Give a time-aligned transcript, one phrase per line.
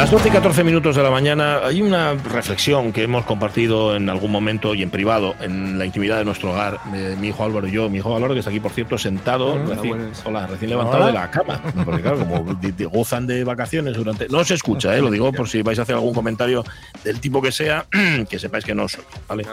[0.00, 4.08] Las 12 y 14 minutos de la mañana hay una reflexión que hemos compartido en
[4.08, 7.68] algún momento y en privado, en la intimidad de nuestro hogar, de mi hijo Álvaro
[7.68, 7.90] y yo.
[7.90, 11.06] Mi hijo Álvaro, que está aquí, por cierto, sentado, Hola, recién, hola, recién levantado Hola.
[11.08, 11.62] de la cama.
[11.84, 12.58] Porque claro, como
[12.90, 14.26] gozan de vacaciones durante...
[14.30, 15.02] No se escucha, ¿eh?
[15.02, 16.64] lo digo por si vais a hacer algún comentario
[17.04, 17.84] del tipo que sea,
[18.30, 19.44] que sepáis que no soy, ¿vale?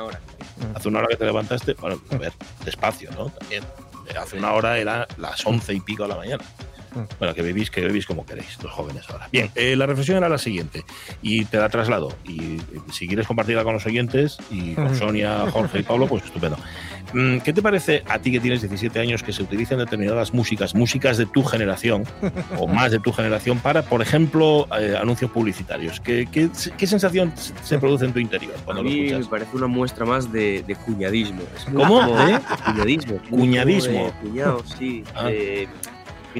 [0.73, 2.31] Hace una hora que te levantaste, bueno, a ver,
[2.63, 3.25] despacio, ¿no?
[3.25, 3.63] También.
[4.07, 6.43] Eh, Hace una hora era las once y pico de la mañana.
[7.19, 9.27] Bueno, que bebís, que bebís como queréis, los jóvenes ahora.
[9.31, 10.83] Bien, eh, la reflexión era la siguiente,
[11.21, 12.09] y te la traslado.
[12.23, 16.23] Y eh, si quieres compartirla con los oyentes, y con Sonia, Jorge y Pablo, pues
[16.25, 16.57] estupendo.
[17.13, 20.75] Mm, ¿Qué te parece a ti que tienes 17 años que se utilicen determinadas músicas,
[20.75, 22.03] músicas de tu generación,
[22.57, 25.99] o más de tu generación, para, por ejemplo, eh, anuncios publicitarios?
[26.01, 27.31] ¿Qué, qué, qué sensación
[27.63, 29.27] se produce en tu interior A cuando lo mí me escuchas?
[29.29, 31.41] parece una muestra más de, de cuñadismo.
[31.55, 32.01] Es ¿Cómo?
[32.01, 32.39] como- ¿Eh?
[32.65, 33.17] Cuñadismo.
[33.29, 33.93] Cuñadismo.
[33.93, 35.03] Como de Cuñado, sí.
[35.15, 35.29] Ah.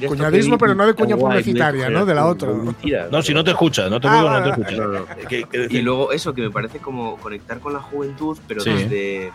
[0.06, 2.04] Cuñadismo, pero no de cuña guay, publicitaria, ¿no?
[2.06, 2.52] De la otra.
[2.52, 3.08] Mentira.
[3.10, 4.78] No, si no te escuchas, no te Ah, digo, no vale, te escuchas.
[4.78, 5.06] No, no.
[5.28, 8.70] ¿Qué- qué Y luego eso que me parece como conectar con la juventud, pero Sí.
[8.70, 9.32] desde.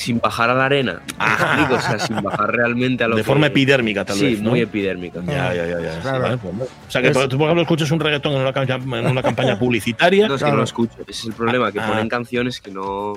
[0.00, 1.02] Sin bajar a la arena.
[1.18, 1.74] ¿Me explico?
[1.74, 4.40] O sea, sin bajar realmente a lo de que- forma epidérmica, tal sí, vez.
[4.40, 4.50] ¿no?
[4.50, 5.20] muy epidérmica.
[5.26, 5.80] Ya, ya, ya.
[5.80, 5.92] ya.
[5.94, 6.22] Sí, Claro.
[6.22, 8.98] vale, pues, o sea, que Es- tú, por ejemplo, escuchas un reggaetón en una, campaña-
[9.00, 10.26] en una campaña publicitaria.
[10.26, 10.94] No, es que no lo escucho.
[11.02, 11.88] Ese es el problema, que Ah.
[11.88, 13.12] ponen canciones que no,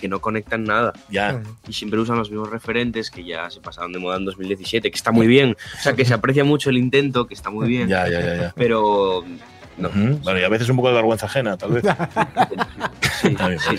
[0.00, 0.92] que no conectan nada.
[1.08, 1.42] ya.
[1.68, 4.96] y siempre usan los mismos referentes que ya se pasaron de moda en 2017, que
[4.96, 5.56] está muy bien.
[5.78, 7.88] O sea, que se aprecia mucho el intento, que está muy bien.
[7.88, 8.52] Ya, ya, ya, ya.
[8.56, 9.24] Pero
[9.80, 9.90] no.
[10.22, 11.84] Bueno, y a veces un poco de vergüenza ajena, tal vez.
[13.20, 13.76] Sí, sí.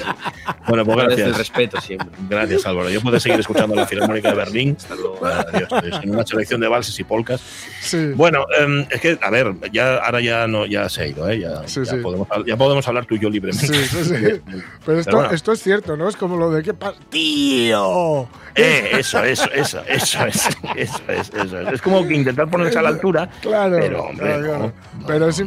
[0.67, 1.37] Bueno, pues el gracias.
[1.37, 2.09] respeto siempre.
[2.29, 2.91] Gracias, Álvaro.
[2.91, 4.77] Yo puedo seguir escuchando la Filarmónica de Berlín.
[4.77, 5.17] Hasta luego.
[5.19, 5.99] Bueno, adiós, adiós.
[6.03, 7.41] En una selección de valses y polcas.
[7.81, 8.11] Sí.
[8.15, 11.39] Bueno, em, es que, a ver, ya, ahora ya no, ya se ha ido, ¿eh?
[11.39, 11.97] Ya, Sí, ya sí.
[11.97, 13.65] Podemos, ya podemos hablar tú y yo libremente.
[13.65, 14.13] Sí, sí, sí.
[14.85, 15.31] Pero esto, bueno.
[15.31, 16.07] esto es cierto, ¿no?
[16.07, 16.99] Es como lo de qué pasa.
[17.09, 18.27] ¡Tío!
[18.53, 21.73] Eh, eso, eso, eso, eso es, eso es, eso es.
[21.73, 24.73] Es como que intentar ponerse a la altura, Claro, pero hombre, claro, no, claro.
[24.99, 25.45] no, pero no, es no.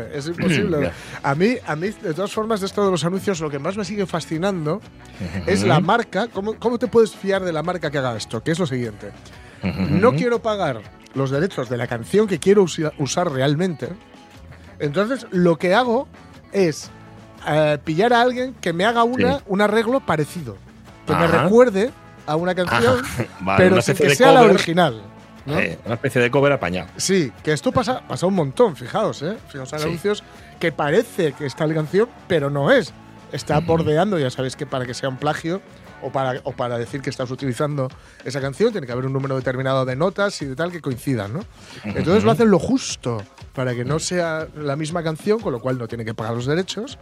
[0.00, 0.90] Imposible, es imposible.
[1.22, 3.76] A mí, a mí, de todas formas, de esto de los anuncios, lo que más
[3.76, 4.80] me sigue fascinando
[5.46, 6.28] es la marca.
[6.32, 8.42] ¿Cómo, ¿Cómo te puedes fiar de la marca que haga esto?
[8.42, 9.10] Que es lo siguiente.
[9.62, 10.80] No quiero pagar
[11.14, 12.64] los derechos de la canción que quiero
[12.98, 13.88] usar realmente.
[14.78, 16.08] Entonces, lo que hago
[16.52, 16.90] es
[17.48, 19.44] eh, pillar a alguien que me haga una, Sí.
[19.46, 20.56] un arreglo parecido.
[21.06, 21.90] Que me recuerde
[22.26, 23.02] a una canción.
[23.40, 25.02] Vale, pero una sin especie que sea la original.
[25.46, 25.58] ¿No?
[25.58, 26.88] eh, una especie de cover apañado.
[26.96, 29.36] Sí, que esto pasa, pasa un montón, fijaos, ¿eh?
[29.48, 29.76] Fijaos Sí.
[29.76, 30.22] anuncios
[30.60, 32.92] que parece que está la canción, pero no es.
[33.32, 35.62] Está bordeando, ya sabéis que para que sea un plagio
[36.02, 37.88] o para, o para decir que estás utilizando
[38.24, 41.32] esa canción tiene que haber un número determinado de notas y de tal que coincidan,
[41.32, 41.40] ¿no?
[41.84, 43.22] Entonces lo hacen lo justo
[43.54, 46.44] para que no sea la misma canción, con lo cual no tiene que pagar los
[46.46, 46.98] derechos,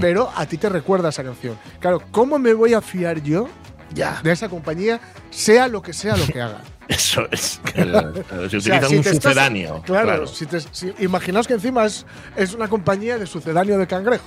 [0.00, 1.58] pero a ti te recuerda esa canción.
[1.80, 3.48] Claro, ¿cómo me voy a fiar yo
[3.92, 4.20] Ya.
[4.22, 6.60] de esa compañía, sea lo que sea lo que haga?
[6.90, 7.60] Eso es.
[7.74, 7.84] eh,
[8.28, 9.82] se O utiliza sea, si un estás- sucedáneo.
[9.86, 12.04] Claro, Si te- si- imaginaos que encima es,
[12.36, 14.24] es una compañía de sucedáneo de cangrejo.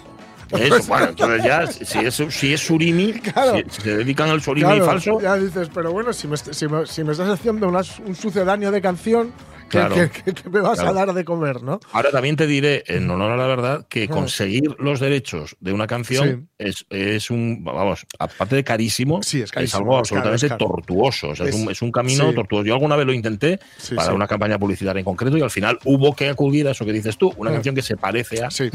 [0.52, 3.56] Eso, bueno, entonces ya, si es, si es surimi, Claro.
[3.70, 6.86] si, se dedican al surimi Claro, falso, Ya dices, pero bueno, si me, si me-
[6.86, 9.32] si me estás haciendo una- un sucedáneo de canción,
[9.63, 9.96] ¿qué, Claro.
[9.96, 10.90] qué- qué- qué me vas Claro.
[10.92, 11.80] a dar de comer, no?
[11.92, 14.08] Ahora también te diré, en honor a la verdad, que Ah.
[14.08, 19.52] conseguir los derechos de una canción es, es un, vamos, aparte de carísimo, Sí, es
[19.52, 20.66] carísimo, algo es absolutamente es caro.
[20.68, 21.30] tortuoso.
[21.30, 22.36] O sea, es, un, es un camino sí.
[22.36, 22.66] tortuoso.
[22.66, 23.60] Yo alguna vez lo intenté
[23.96, 26.94] para una campaña publicitaria en concreto y al final hubo que acudir a eso que
[26.94, 27.54] dices tú, una Ah.
[27.54, 28.70] canción que se parece a Sí,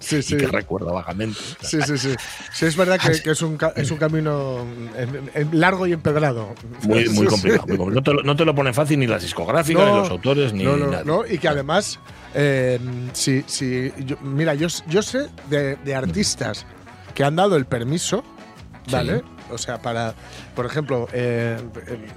[0.00, 1.38] sí, y que recuerda vagamente.
[1.60, 2.10] Sí, sí, sí.
[2.52, 6.54] Sí, es verdad que, que es, un, es un camino en- en- largo y empedrado.
[6.82, 7.64] Muy, muy complicado.
[7.66, 7.68] sí.
[7.68, 7.90] muy complicado.
[7.92, 10.41] No, te lo, no te lo ponen fácil ni las discográficas, No, ni los autores,
[10.52, 11.98] ni no, no, no, y que además,
[12.34, 12.78] eh,
[13.12, 16.66] si, si, yo- mira, yo, yo sé de, de artistas
[17.14, 18.24] que han dado el permiso,
[18.90, 19.22] ¿vale?
[19.50, 20.14] O sea, para,
[20.54, 21.58] por ejemplo, eh,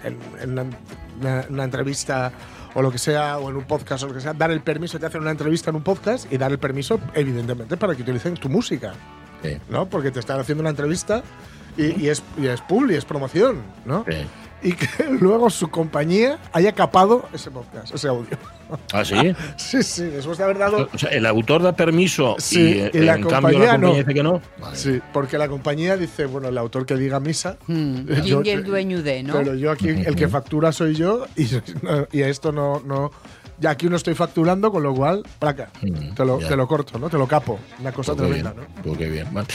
[0.03, 0.65] en, en- en una,
[1.19, 2.31] una- una entrevista
[2.73, 4.99] o lo que sea, o en un podcast o lo que sea, dar el permiso,
[4.99, 8.33] te hacen una entrevista en un podcast y dar el permiso, evidentemente, para que utilicen
[8.35, 8.93] tu música,
[9.43, 9.87] Sí, ¿no?
[9.87, 11.21] Porque te están haciendo una entrevista
[11.77, 14.03] y, y es, y es publi, es promoción, ¿no?
[14.09, 14.25] sí.
[14.63, 14.87] Y que
[15.19, 18.37] luego su compañía haya capado ese podcast, ese audio.
[18.93, 19.15] ¿Ah, sí?
[19.57, 20.89] Sí, sí, después de haber dado.
[20.91, 23.77] O sea, el autor da permiso Sí, y, y la en cambio la compañía compañía
[23.77, 23.93] no.
[23.95, 24.41] dice que no.
[24.59, 24.75] Vale.
[24.75, 28.41] Sí, porque la compañía dice, bueno, el autor que diga misa, Mm, Eh, ¿Quién yo-
[28.43, 29.33] y el dueño de, no?
[29.33, 31.43] pero yo aquí el que factura soy yo y,
[32.11, 33.11] y a esto no, no.
[33.59, 36.99] Ya aquí no estoy facturando, con lo cual, placa, Mm, te lo, te lo corto,
[36.99, 37.09] ¿no?
[37.09, 37.59] Te lo capo.
[37.79, 38.83] Una cosa Pues tremenda, bien, ¿no?
[38.83, 39.27] pues qué bien.
[39.31, 39.47] Vale.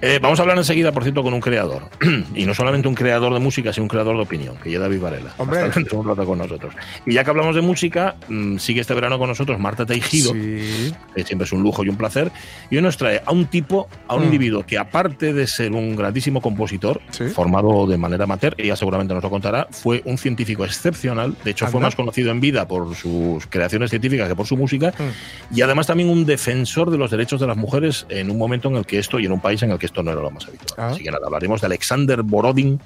[0.00, 1.84] Eh, vamos a hablar enseguida, por cierto, con un creador.
[2.34, 5.00] y no solamente un creador de música, sino un creador de opinión, que ya David
[5.00, 5.34] Varela.
[5.38, 5.68] Hombre.
[5.70, 6.74] Dentro un rato con nosotros.
[7.06, 10.92] Y ya que hablamos de música, mm, sigue este verano con nosotros Marta Teijido, Sí.
[11.14, 12.32] que siempre es un lujo y un placer.
[12.70, 14.24] Y hoy nos trae a un tipo, a un Mm.
[14.24, 17.24] individuo que aparte de ser un grandísimo compositor, Sí.
[17.28, 21.34] formado de manera amateur, ella seguramente nos lo contará, fue un científico excepcional.
[21.44, 24.92] De hecho, fue más conocido en vida por sus creaciones científicas que por su música.
[24.98, 25.56] Mm.
[25.56, 28.76] Y además también un defensor de los derechos de las mujeres en un momento en
[28.76, 30.46] el que esto, y en un país en el que esto no era lo más
[30.46, 30.74] habitual.
[30.76, 30.88] Ah.
[30.92, 32.80] Así que nada, hablaremos de Alexander Borodin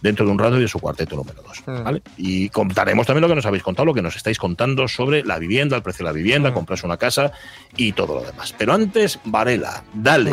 [0.00, 1.62] dentro de un rato y de su cuarteto número 2.
[1.66, 1.84] Mm.
[1.84, 2.02] ¿vale?
[2.16, 5.38] Y contaremos también lo que nos habéis contado, lo que nos estáis contando sobre la
[5.38, 6.54] vivienda, el precio de la vivienda, Mm.
[6.54, 7.32] comprarse una casa
[7.76, 8.54] y todo lo demás.
[8.56, 10.30] Pero antes, Varela, dale.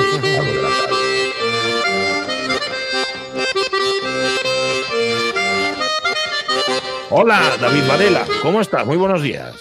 [7.10, 8.86] Hola, David Varela, ¿cómo estás?
[8.86, 9.56] Muy buenos días.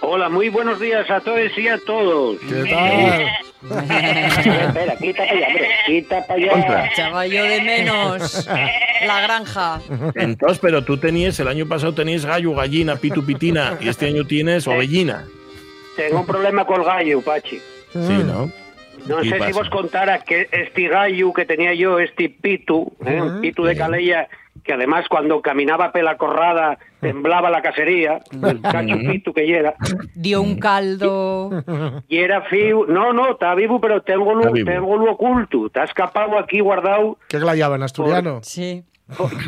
[0.00, 2.38] Hola, muy buenos días a todos y a todos.
[2.40, 3.28] ¿Qué tal?
[4.66, 5.68] Espera, quita para allá, hombre.
[5.86, 6.86] Quita para allá.
[6.86, 8.48] Echaba yo de menos
[9.06, 9.80] la granja.
[10.14, 14.26] Entonces, pero tú tenías, el año pasado tenías gallo, gallina, pitu, pitina, y este año
[14.26, 15.26] tienes ovellina.
[15.96, 17.60] Tengo un problema con el gallo, Pachi.
[17.92, 18.50] Sí, ¿no?
[19.06, 19.46] No ¿Qué sé pasa?
[19.46, 23.20] si vos contara que este gallo que tenía yo, este pitu, ¿eh?
[23.20, 24.28] un pitu de calella,
[24.62, 29.74] que además cuando caminaba pela corrada temblaba la casería, el cacho pitu que era,
[30.14, 31.50] Dio un caldo.
[32.08, 32.86] y era fiu.
[32.86, 35.66] No, no, está vivo, pero tengo lo, tengo lo oculto.
[35.66, 37.18] Está escapado aquí guardado.
[37.28, 38.40] ¿Qué glayaba en asturiano?
[38.42, 38.84] Sí.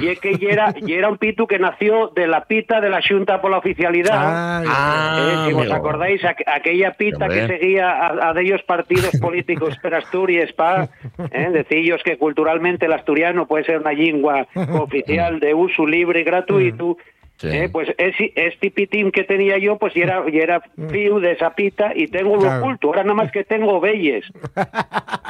[0.01, 2.91] Y es que ya era, y era un pitu que nació de la pita de
[2.91, 4.59] la Junta por la oficialidad.
[4.61, 8.61] Ay, Ah, Eh, si os acordáis, aqu- aquella pita que seguía a, a de ellos
[8.65, 10.89] partidos políticos per Asturias, pa,
[11.31, 14.49] eh, decillos que culturalmente el asturiano puede ser una lengua
[14.81, 16.97] oficial de uso libre y gratuito.
[17.43, 17.49] Sí.
[17.51, 21.33] eh, pues ese, este pitín que tenía yo, pues ya era, ya era fiu de
[21.33, 22.61] esa pita y tengo lo Claro.
[22.63, 22.87] oculto.
[22.87, 24.25] Ahora nada más que tengo belles.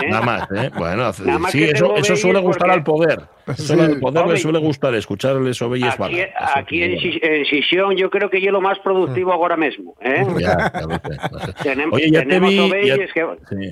[0.02, 0.70] Eh, Nada más, ¿eh?
[0.76, 3.20] Bueno, Nada más sí, eso, eso suele gustar porque- al poder.
[3.56, 3.72] Sí.
[3.78, 6.20] al poder le suele gustar escucharles oveyes Aquí,
[6.54, 6.92] aquí en,
[7.22, 9.94] en Xixón yo creo que es lo más productivo ahora mismo.
[10.00, 10.24] ¿eh?
[10.40, 11.52] Ya, ya lo sé, lo sé.
[11.62, 12.86] Tenemos, Oye, ya te tenemos vi.
[12.88, 13.08] ya- que...
[13.50, 13.70] sí.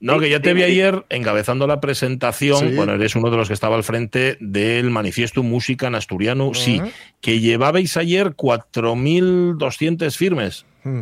[0.00, 2.70] No, que ya te vi ayer encabezando la presentación.
[2.70, 2.76] Sí.
[2.76, 6.54] Bueno, eres uno de los que estaba al frente del manifiesto Música en Asturiano.
[6.54, 6.80] Sí,
[7.20, 10.66] que llevabais ayer 4.200 firmes.
[10.84, 11.00] Mm.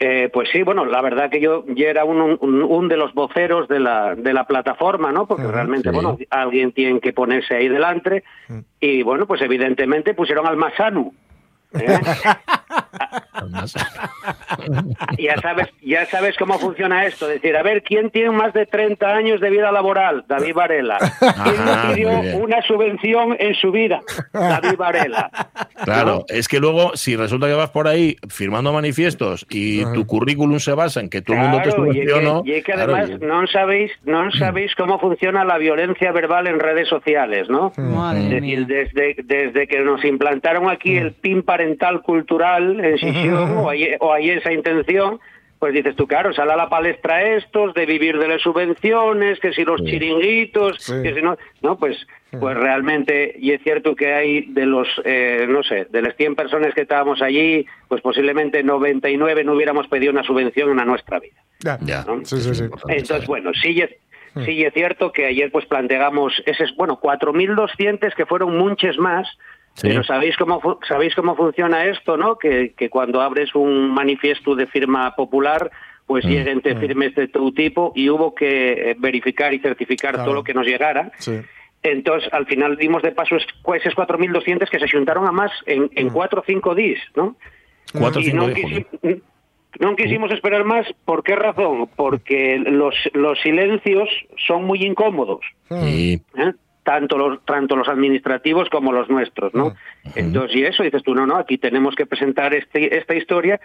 [0.00, 3.12] Eh, pues sí, bueno, la verdad que yo ya era un, un, un de los
[3.14, 5.26] voceros de la, de la plataforma, ¿no?
[5.26, 5.94] Porque realmente, sí.
[5.94, 8.22] bueno, alguien tiene que ponerse ahí delante
[8.78, 11.12] y, bueno, pues evidentemente pusieron al Masanu.
[11.74, 11.98] ¿eh?
[15.18, 17.26] Ya sabes ya sabes cómo funciona esto.
[17.26, 20.24] Decir, a ver, ¿quién tiene más de 30 años de vida laboral?
[20.28, 20.98] David Varela.
[21.94, 22.42] ¿Quién bien.
[22.42, 24.00] una subvención en su vida?
[24.32, 25.30] David Varela.
[25.84, 30.58] Claro, es que luego, si resulta que vas por ahí firmando manifiestos y tu currículum
[30.58, 32.42] se basa en que todo el mundo te Claro, y es que- subvencionó.
[32.44, 36.46] y es que claro, además y- no sabéis, no sabéis cómo funciona la violencia verbal
[36.48, 37.72] en redes sociales, ¿no?
[37.76, 38.58] Madre Es mía.
[38.60, 43.90] decir, desde, desde que nos implantaron aquí el PIN parental cultural en Sisión, o, hay,
[44.00, 45.18] o hay esa intención,
[45.58, 49.52] pues dices tú, claro, sale a la palestra estos de vivir de las subvenciones, que
[49.52, 49.86] si los Sí.
[49.86, 50.92] chiringuitos, Sí.
[51.02, 51.96] que si no, no, pues,
[52.38, 56.36] pues realmente, y es cierto que hay de los, eh, no sé, de las 100
[56.36, 61.18] personas que estábamos allí, pues posiblemente 99 no hubiéramos pedido una subvención en a nuestra
[61.18, 61.42] vida.
[61.60, 61.76] Ya.
[61.80, 62.24] Ya, ¿no?
[62.24, 62.64] Sí, sí, sí.
[62.64, 63.90] importante Entonces, bueno, sí es,
[64.44, 69.26] sí es cierto que ayer pues planteamos esos, bueno, 4.200 que fueron muchos más,
[69.80, 69.88] Sí.
[69.88, 72.36] pero sabéis cómo fu- sabéis cómo funciona esto, ¿no?
[72.36, 75.70] Que, que cuando abres un manifiesto de firma popular,
[76.06, 76.28] pues Mm.
[76.28, 80.24] lleguen te firmes de todo tipo y hubo que eh, verificar y certificar Claro.
[80.24, 81.12] todo lo que nos llegara.
[81.18, 81.38] Sí.
[81.82, 85.88] Entonces, al final dimos de paso es- esos 4.200 que se juntaron a más en,
[85.94, 87.36] en cuatro o cinco días, ¿no?
[87.96, 89.22] Cuatro o Y cinco no, quisi-
[89.80, 90.86] no quisimos esperar más.
[91.04, 91.88] ¿Por qué razón?
[91.94, 94.08] Porque los, los silencios
[94.46, 96.20] son muy incómodos, Sí.
[96.36, 96.52] ¿eh?
[96.88, 99.74] Tanto los tanto los administrativos como los nuestros, ¿no?
[100.14, 103.60] Entonces, y eso, dices tú, no, no, aquí tenemos que presentar este, esta historia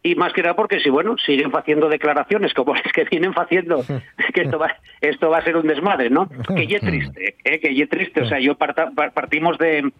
[0.00, 3.82] y más que nada porque si, bueno, siguen haciendo declaraciones como las que vienen haciendo,
[4.34, 6.28] que esto va, esto va a ser un desmadre, ¿no?
[6.54, 7.58] Que ya triste, ¿eh?
[7.58, 8.20] que ya triste.
[8.22, 9.90] O sea, yo parta- par- partimos de,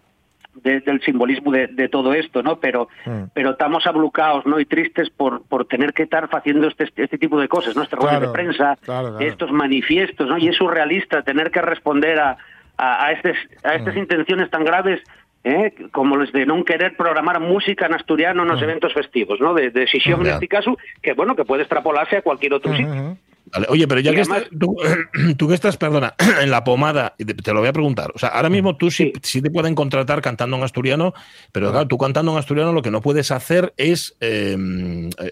[0.62, 2.60] de- del simbolismo de, de todo esto, ¿no?
[2.60, 2.88] Pero,
[3.34, 4.60] pero estamos ablucados, ¿no?
[4.60, 7.82] Y tristes por, por tener que estar haciendo este, este tipo de cosas, ¿no?
[7.82, 9.26] Este Claro, de prensa, claro, claro.
[9.26, 10.38] estos manifiestos, ¿no?
[10.38, 12.36] Y es surrealista tener que responder a,
[12.78, 13.98] a, a estes- a estas Mm.
[13.98, 15.00] intenciones tan graves
[15.44, 15.72] ¿eh?
[15.92, 19.54] como los de no querer programar música en asturiano en los eventos festivos, ¿no?
[19.54, 23.16] De, de Sisión en este caso, que bueno, que puede extrapolarse a cualquier otro sitio.
[23.52, 24.76] Vale, Oye, pero ya Y que además- estás, tú,
[25.36, 28.10] tú que estás, perdona, en la pomada, y te, lo voy a preguntar.
[28.14, 29.20] O sea, ahora mismo tú sí, Sí.
[29.22, 31.14] sí te pueden contratar cantando en asturiano,
[31.52, 34.56] pero claro, tú cantando en asturiano lo que no puedes hacer es, eh,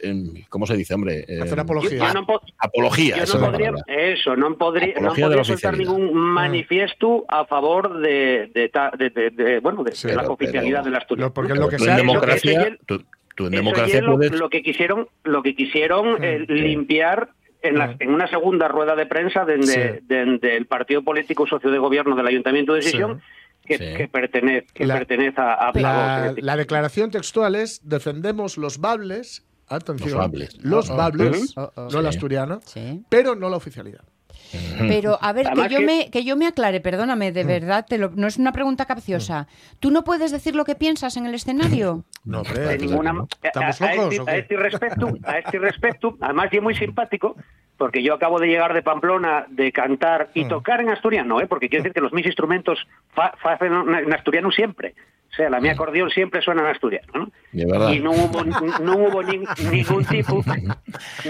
[0.02, 1.25] eh, ¿cómo se dice, hombre?
[1.28, 1.99] Eh, Hacer Yo, apología.
[2.08, 3.16] yo no, po- apología.
[3.18, 5.92] yo esa no es podría, eso, no podría, no podría soltar oficialidad.
[5.99, 10.35] ningún manifiesto a favor de, de, de- de- de- bueno, de, Sí, de la pero-
[10.35, 11.28] oficialidad del asturiano.
[11.28, 11.61] Lo- porque ¿no?
[11.61, 13.04] lo que Tú sea- en lo que- democracia, tú,
[13.35, 16.54] tú en democracia es lo, lo que quisieron, lo que quisieron eh, sí.
[16.54, 17.30] limpiar
[17.63, 20.05] en, la- en una segunda rueda de prensa desde, Sí.
[20.07, 23.21] desde el partido político socio de gobierno del Ayuntamiento de Sisión,
[23.65, 23.85] que, Sí.
[23.97, 29.45] que pertenece, que La- pertenece a, a- La, la declaración textual es defendemos los bables,
[29.69, 30.59] atención, Los bables.
[30.65, 31.89] los bables, Oh, oh.
[31.91, 32.09] no el Sí.
[32.09, 33.03] asturiano, Sí.
[33.09, 34.03] pero no la oficialidad.
[34.88, 37.99] Pero a ver, que yo, que- me, que yo me aclare, perdóname, de verdad, te
[37.99, 39.47] lo- no es una pregunta capciosa.
[39.81, 42.05] ¿Tú no puedes decir lo que piensas en el escenario?
[42.26, 43.21] No, hombre, de Espérate, ninguna ¿no?
[43.21, 44.31] ma- a, ¿Estamos a locos este, o qué?
[44.33, 47.37] a este respecto, a este respecto, además es muy simpático,
[47.76, 50.49] porque yo acabo de llegar de Pamplona de cantar y Mm.
[50.49, 51.47] tocar en asturiano, ¿eh?
[51.47, 52.79] porque quiero decir que los mis instrumentos
[53.15, 54.95] fa, fa hacen en asturiano siempre.
[55.30, 57.30] O sea, la mi acordeón siempre suena en asturiano, ¿no?
[57.92, 60.42] Y no hubo no hubo nin- ningún tipo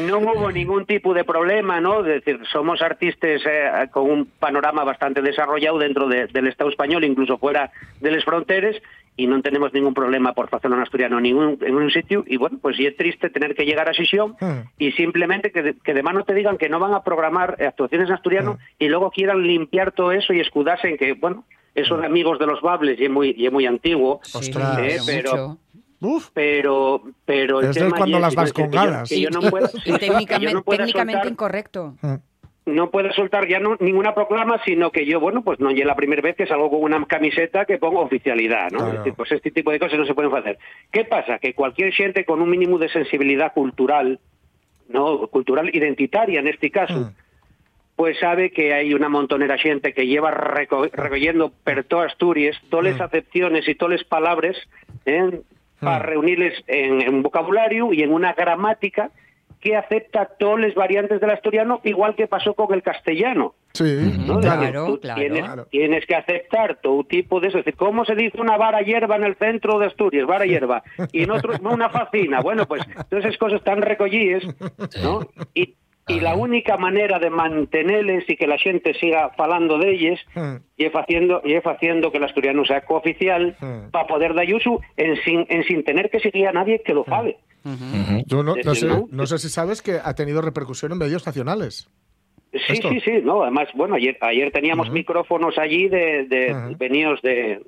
[0.06, 4.84] no hubo ningún tipo de problema no es decir somos artistas eh, con un panorama
[4.84, 8.76] bastante desarrollado dentro de- del Estado español incluso fuera de las fronteras
[9.16, 12.36] y no tenemos ningún problema por hacerlo en asturiano en ningún en un sitio y
[12.36, 14.68] bueno pues sí es triste tener que llegar a Sisión Hmm.
[14.78, 18.08] y simplemente que de, que de mano te digan que no van a programar actuaciones
[18.08, 21.44] en asturiano y luego quieran limpiar todo eso y escudarse en que bueno
[21.85, 24.78] son amigos de los bables y es muy y es muy antiguo Ostras.
[24.80, 25.59] Eh, pero- mucho.
[25.99, 29.09] Uf, pero pero el Esto es tema cuando las vas con ganas.
[29.99, 31.95] técnicamente, incorrecto.
[32.66, 35.95] no puedo soltar ya no- ninguna proclama, sino que yo, bueno, pues no es la
[35.95, 38.78] primera vez que salgo con una camiseta que pongo oficialidad, ¿no?
[38.78, 38.92] Claro.
[38.92, 40.59] Es decir, pues este tipo de cosas no se pueden hacer.
[40.90, 41.38] ¿Qué pasa?
[41.38, 44.18] Que cualquier gente con un mínimo de sensibilidad cultural,
[44.88, 47.11] no cultural identitaria en este caso, Mm.
[47.96, 52.92] Pues sabe que hay una montonera gente que lleva reco recogiendo per todo Asturias todas
[52.92, 54.56] las acepciones y todas las palabras
[55.06, 55.40] ¿eh?
[55.80, 59.10] para reunirles en, un vocabulario y en una gramática
[59.60, 63.54] que acepta todas las variantes del asturiano, igual que pasó con el castellano.
[63.72, 64.38] sí, ¿no?
[64.38, 65.20] Claro, Es decir, tú claro.
[65.20, 65.66] Tienes, Claro.
[65.70, 67.58] tienes que aceptar todo tipo de eso.
[67.58, 70.26] Es decir, ¿cómo se dice una vara hierba en el centro de Asturias?
[70.26, 70.82] Vara hierba.
[71.10, 72.42] Y en otro, no, una facina.
[72.42, 74.44] Bueno, pues todas esas cosas tan recogidas,
[75.02, 75.26] ¿no?
[75.54, 75.74] Y,
[76.08, 80.56] y la única manera de mantenerles y que la gente siga falando de ellas Hmm.
[80.76, 83.90] y es haciendo y es haciendo que el asturiano sea cooficial Hmm.
[83.90, 87.04] para poder dar uso en sin, en sin tener que seguir a nadie que lo
[87.04, 87.38] fale.
[87.64, 88.22] Ujú.
[88.26, 89.08] Yo no, Es no decir, sé, ¿no?
[89.10, 91.90] no sé si sabes que ha tenido repercusión en medios nacionales.
[92.52, 92.88] Sí, ¿Esto?
[92.90, 97.60] sí, sí, no, además, bueno, ayer, ayer teníamos micrófonos allí de, venidos de,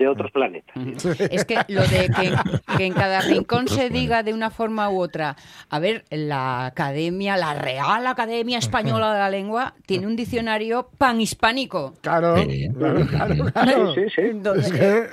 [0.00, 0.74] de otros planetas.
[1.30, 2.32] Es que lo de que,
[2.76, 5.36] que en cada rincón se diga de una forma u otra.
[5.68, 11.94] A ver, la academia, la Real Academia Española de la Lengua, tiene un diccionario panhispánico.
[12.00, 12.34] Claro,
[12.78, 13.94] claro, claro, claro.
[13.94, 14.22] Sí, sí.
[14.34, 15.08] Donde- Es que,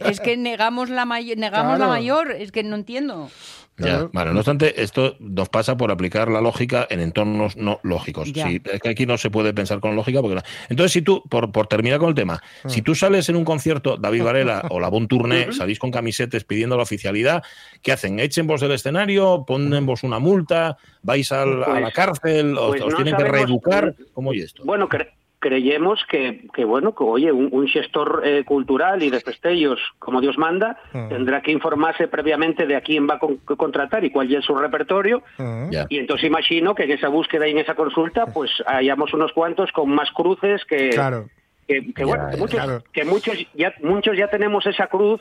[0.00, 1.84] Es que negamos la, may- negamos Claro.
[1.84, 3.30] la mayor, es que no entiendo.
[3.78, 8.28] Ya, bueno, no obstante, esto nos pasa por aplicar la lógica en entornos no lógicos.
[8.34, 10.20] Sí, es que aquí no se puede pensar con lógica.
[10.20, 12.68] porque no- Entonces, si tú, por, por terminar con el tema, Mm.
[12.68, 16.44] si tú sales en un concierto, David Varela o la Bon Tourné, salís con camisetes
[16.44, 17.42] pidiendo la oficialidad,
[17.82, 18.18] ¿qué hacen?
[18.20, 19.44] ¿Echen vos del escenario?
[19.46, 20.76] ¿Ponen vos una multa?
[21.02, 22.58] ¿Vais al- a la Pues- cárcel?
[22.58, 23.94] ¿Os, pues os no tienen que reeducar?
[24.12, 24.62] ¿Cómo y esto?
[24.64, 29.20] Bueno, cre- creyemos que, que, bueno, que oye, un, un gestor eh, cultural y de
[29.20, 31.08] festeños, como Dios manda, Mm.
[31.08, 34.44] tendrá que informarse previamente de a quién va a con- contratar y cuál ya es
[34.44, 35.22] su repertorio.
[35.70, 35.86] Ya.
[35.88, 39.70] Y entonces imagino que en esa búsqueda y en esa consulta, pues hayamos unos cuantos
[39.72, 41.28] con más cruces que, Claro.
[41.66, 45.20] que, que, bueno, que muchos, que muchos ya muchos ya tenemos esa cruz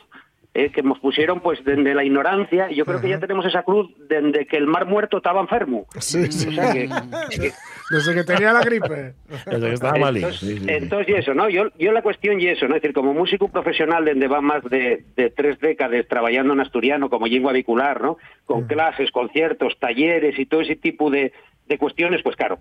[0.60, 3.62] eh, que nos pusieron pues desde la ignorancia y yo creo que ya tenemos esa
[3.62, 6.48] cruz desde que el mar muerto estaba enfermo Sí, sí.
[6.50, 6.90] o sea que,
[7.30, 7.52] que-
[7.92, 9.14] Desde que tenía la gripe.
[9.46, 10.24] Desde que estaba malín.
[10.24, 10.66] entonces, Sí, sí, sí.
[10.68, 13.50] entonces, y eso no yo yo la cuestión y eso no es decir como músico
[13.50, 18.18] profesional donde va más de, de tres décadas trabajando en asturiano como lengua vehicular no
[18.46, 21.34] con clases conciertos talleres y todo ese tipo de,
[21.68, 22.60] de cuestiones pues claro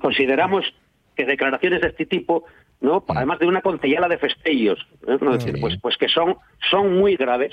[0.00, 0.64] consideramos
[1.16, 2.44] que declaraciones de este tipo
[2.80, 5.16] no además de una concejala de festellos ¿eh?
[5.20, 5.60] no Es decir, Sí.
[5.60, 6.36] pues pues que son
[6.70, 7.52] son muy graves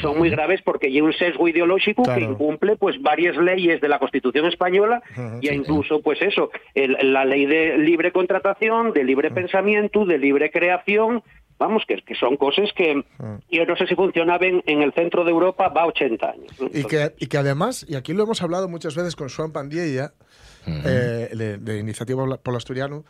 [0.00, 3.98] son muy graves porque hay un sesgo ideológico que incumple pues varias leyes de la
[3.98, 5.02] Constitución española
[5.40, 5.54] y sí.
[5.54, 11.24] incluso pues eso el- la ley de libre contratación de libre pensamiento de libre creación
[11.58, 13.02] vamos que, que son cosas que
[13.50, 16.68] yo no sé si funcionaban en el centro de Europa va 80 años ¿no?
[16.72, 20.12] Y que, y que además, y aquí lo hemos hablado muchas veces con Joan Pandiella,
[20.68, 23.04] eh, de, de Iniciativa por Asturiano,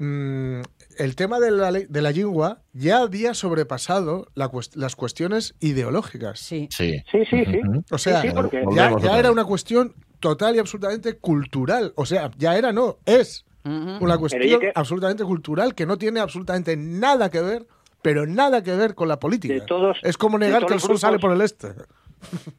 [0.00, 0.60] mm,
[0.98, 5.54] el tema de la, ley- de la lengua ya había sobrepasado la cuest- las cuestiones
[5.60, 6.40] ideológicas.
[6.40, 6.68] Sí.
[6.70, 7.02] Sí.
[7.10, 7.44] sí sí.
[7.90, 11.92] O sea, Sí, sí, porque- ya, era una cuestión total y absolutamente cultural.
[11.96, 16.76] O sea, ya era, no, es una cuestión que- absolutamente cultural que no tiene absolutamente
[16.76, 17.66] nada que ver,
[18.02, 19.52] pero nada que ver con la política.
[19.54, 21.68] De todos- es como de negar todos que el sol sale grupos- por el este.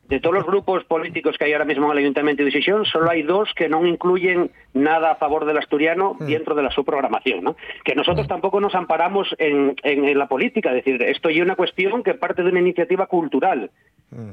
[0.10, 3.10] De todos los grupos políticos que hay ahora mismo en el Ayuntamiento de Decisión, solo
[3.10, 7.44] hay dos que no incluyen nada a favor del asturiano dentro de la su programación.
[7.44, 7.56] ¿no?
[7.86, 11.56] Que nosotros tampoco nos amparamos en, en- en la política, es decir, esto es una
[11.56, 13.70] cuestión que parte de una iniciativa cultural.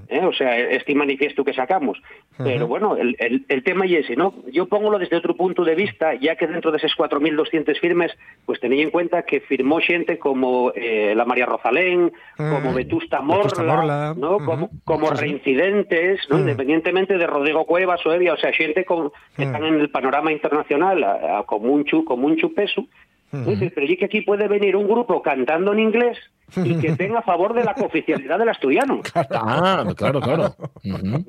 [0.09, 0.21] ¿Eh?
[0.25, 2.01] O sea, este manifiesto que sacamos.
[2.37, 4.35] Pero bueno, el, el- el tema y ese, ¿no?
[4.53, 8.13] Yo pongo desde otro punto de vista, ya que dentro de esos 4.200 firmes,
[8.47, 12.75] pues tenéis en cuenta que firmó gente como eh, la María Rosalén, como Mm.
[12.75, 14.15] Vetusta Vetusta Morla, Morla.
[14.17, 14.39] ¿no?
[14.45, 16.37] Como, como reincidentes, ¿no?
[16.37, 16.41] Mm.
[16.41, 19.49] independientemente de Rodrigo Cuevas o Evia, o sea, gente con, que Mm.
[19.49, 22.87] están en el panorama internacional a, a como un chu, como un chupeso.
[23.31, 26.17] Dices, Pero y que aquí puede venir un grupo cantando en inglés
[26.65, 29.01] y que tenga a favor de la cooficialidad del asturiano.
[29.15, 30.55] Ah, claro, claro.
[30.85, 31.25] ¿no?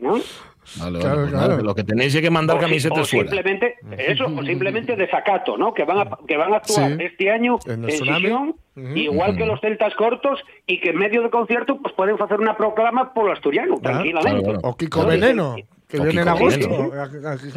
[0.78, 1.48] Vale, vale, Claro, pues claro.
[1.50, 3.30] nada, Lo que tenéis es que mandar O si- o camisetas fuera.
[3.30, 7.04] simplemente eso o simplemente desacato no que van a que van a actuar Sí.
[7.04, 11.80] este año En en, igual que los celtas cortos y que en medio del concierto
[11.82, 15.08] pues pueden hacer una proclama por lo asturiano Ah, tranquilamente claro, O Kiko ¿No?
[15.08, 15.56] Veneno,
[15.90, 16.70] que O viene en agosto.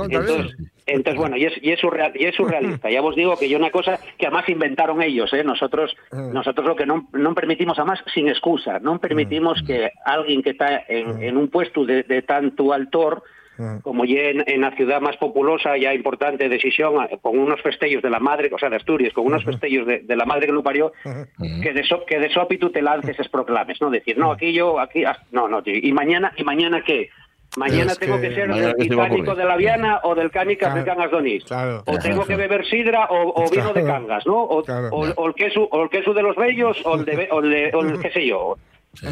[0.05, 2.91] Entonces, entonces bueno, y es, y es, surreal- y es surrealista.
[2.91, 5.45] Ya os digo que yo una cosa que además inventaron ellos, ¿eh?
[5.45, 5.95] nosotros
[6.33, 10.83] nosotros lo que no, no permitimos además sin excusa, no permitimos que alguien que está
[10.89, 13.23] en, en un puesto de, de tanto altor,
[13.83, 18.09] como ya en, en la ciudad más populosa, ya importante decisión, con unos festellos de
[18.11, 20.63] la madre, o sea, de Asturias, con unos festellos de, de la madre que lo
[20.63, 20.93] parió,
[21.63, 23.91] que de, so- que de sópitu te lances es proclames, ¿no?
[23.91, 27.11] Decir, no, aquí yo, aquí, ah, no, no, tío, y mañana, y mañana qué?
[27.57, 30.85] Mañana Es tengo que- que ser del Titánico de la Viana o del Cánicas de
[30.85, 31.45] Cangas Donís.
[31.45, 31.83] claro.
[31.87, 33.85] O tengo que beber sidra o, o vino de.
[33.85, 34.43] Cangas, ¿no?
[34.43, 34.89] O, Claro.
[34.91, 37.41] o- o el queso, o el queso de los bellos o el de, Be- o
[37.41, 38.57] el, de- o el qué sé yo,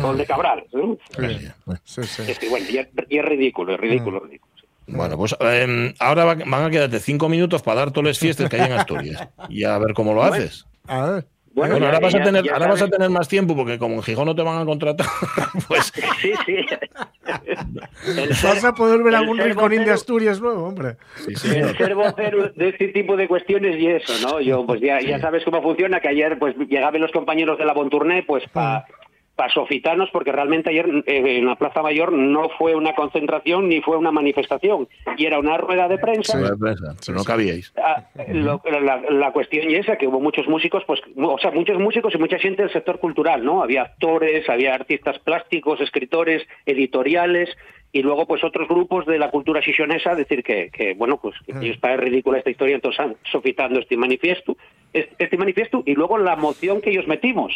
[0.02, 0.64] o el de Cabral.
[0.72, 0.96] ¿no?
[1.18, 1.48] Sí,
[1.84, 2.30] sí, sí.
[2.30, 4.50] Es que, bueno, y es, y es ridículo, es ridículo, ridículo.
[4.86, 8.48] Bueno, pues eh, ahora va- van a quedarte cinco minutos para dar todas las fiestas
[8.48, 9.28] que hay en Asturias.
[9.48, 10.66] Y a ver cómo lo haces.
[10.88, 11.26] A ver.
[11.52, 13.96] Bueno, Bueno, ya- ahora, vas a tener, ahora vas a tener más tiempo porque como
[13.96, 15.06] en Gijón no te van a contratar,
[15.68, 16.54] pues Sí, sí.
[18.16, 20.96] El Vas ser- a poder ver algún ser rinconín de Asturias nuevo, hombre.
[21.16, 21.48] sí, sí.
[21.56, 24.40] el ser vocero de este tipo de cuestiones y eso, ¿no?
[24.40, 27.72] Yo, pues ya, ya sabes cómo funciona, que ayer pues llegaban los compañeros de la
[27.72, 28.84] Bontourné, pues para
[29.48, 33.96] sofitanos, porque realmente ayer eh, en la Plaza Mayor no fue una concentración ni fue
[33.96, 36.38] una manifestación, y era una rueda de prensa.
[36.38, 37.72] Rueda de prensa, pero no cabíais.
[37.76, 41.78] Ah, lo- la, la cuestión y esa, que hubo muchos músicos, pues, o sea, muchos
[41.78, 43.62] músicos y mucha gente del sector cultural, ¿no?
[43.62, 47.48] Había actores, había artistas plásticos, escritores, editoriales,
[47.92, 51.52] y luego, pues, otros grupos de la cultura xixonesa, decir que, que bueno, pues, que
[51.60, 54.56] ellos parece ridícula esta historia, entonces han sofitando este manifiesto,
[54.92, 57.52] este, este manifiesto, y luego la moción que ellos metimos,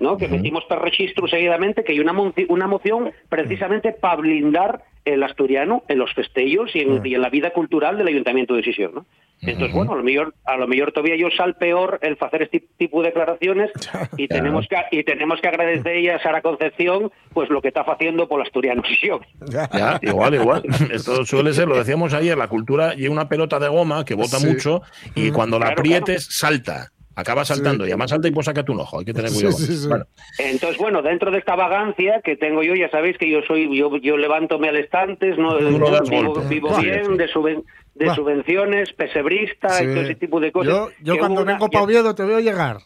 [0.00, 0.16] ¿no?
[0.16, 5.22] Que metimos per registro seguidamente, que hay una, mo- una moción precisamente para blindar el
[5.22, 8.92] asturiano en los festellos y en, y en la vida cultural del Ayuntamiento de Sisión,
[8.94, 9.06] ¿no?
[9.42, 12.64] Entonces, bueno, a lo mejor, a lo mejor todavía yo sal peor el hacer este
[12.78, 13.70] tipo de declaraciones
[14.16, 18.28] y tenemos que y tenemos que agradecerle a Sara Concepción pues lo que está haciendo
[18.28, 19.20] por el asturiano Sisión.
[19.50, 20.62] Ya, igual, igual.
[20.90, 24.38] Esto suele ser, lo decíamos ayer, la cultura y una pelota de goma que bota
[24.38, 24.46] Sí.
[24.46, 24.80] mucho
[25.14, 26.88] y cuando la Claro, aprietes salta.
[27.16, 27.88] Acaba saltando Sí.
[27.88, 28.98] y además salta y pues saca tu ojo.
[28.98, 29.52] Hay que tener cuidado.
[29.56, 29.88] sí, sí.
[29.88, 30.04] Bueno,
[30.38, 33.96] Entonces, bueno, dentro de esta vagancia que tengo yo, ya sabéis que yo soy, yo,
[33.96, 37.16] yo levántome al estantes, no, Tú no das vivo, bien, sí.
[37.16, 38.14] de, suben- de Buah.
[38.14, 40.90] subvenciones, pesebrista y todo ese tipo de cosas.
[41.02, 42.78] Yo, cuando una- vengo para Oviedo te veo llegar.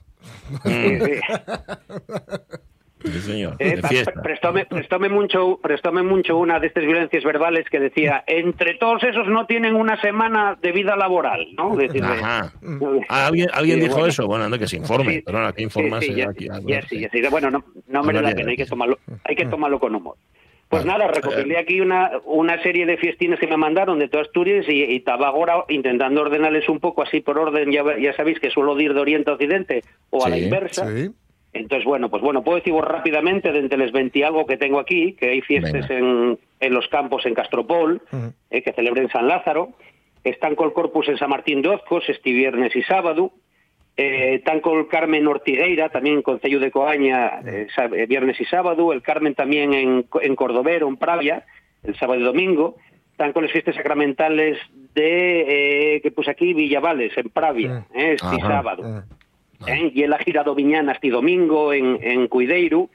[3.04, 3.56] Sí, señor.
[3.58, 3.80] Eh,
[5.10, 9.74] mucho, prestóme mucho una de estas violencias verbales que decía, entre todos esos no tienen
[9.74, 11.76] una semana de vida laboral, ¿no?
[11.76, 12.52] Decir, Ajá.
[12.62, 14.08] eh, Ah, ¿Alguien, alguien Sí, dijo bueno.
[14.08, 14.26] eso?
[14.26, 15.12] Bueno, anda que se informe.
[15.14, 16.44] Sí, pero ahora que informarse sí, sí, ya, aquí.
[16.46, 17.00] ya bueno, sí, sí.
[17.00, 17.22] ya sí.
[17.30, 20.16] Bueno, no, no merece la pena, hay que tomarlo, hay que tomarlo con humor.
[20.68, 20.98] Pues Vale.
[20.98, 24.84] nada, recopilé aquí una, una serie de fiestines que me mandaron de toda Asturias y,
[24.84, 28.78] y estaba ahora intentando ordenarles un poco así por orden, ya, ya sabéis que suelo
[28.80, 30.86] ir de oriente a occidente o a la Sí, inversa.
[30.94, 31.10] Sí.
[31.52, 34.78] Entonces, bueno, pues bueno, puedo decir rápidamente de entre los 20 y algo que tengo
[34.78, 38.02] aquí, que hay fiestas en, en los campos en Castropol,
[38.50, 39.70] eh, que celebren San Lázaro,
[40.22, 43.32] están col Corpus en San Martín de Ozcos este viernes y sábado,
[43.96, 48.92] eh, están col Carmen Ortigueira, también en Concello de Coaña, eh, eh, viernes y sábado,
[48.92, 51.44] el Carmen también en, en Cordovero, en Pravia,
[51.82, 52.76] el sábado y domingo,
[53.10, 54.58] están con las fiestas sacramentales
[54.94, 58.48] de, eh, que puse aquí, Villavales, en Pravia, eh, este Ajá.
[58.48, 59.04] sábado.
[59.66, 59.90] ¿Eh?
[59.94, 62.88] y en la gira domiñana este domingo en, en Cuideiru.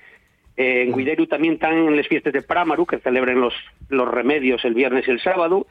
[0.58, 3.54] Eh, en Cuideiru también están en las fiestas de Prámaru, que celebran los,
[3.90, 5.68] los remedios el viernes y el sábado.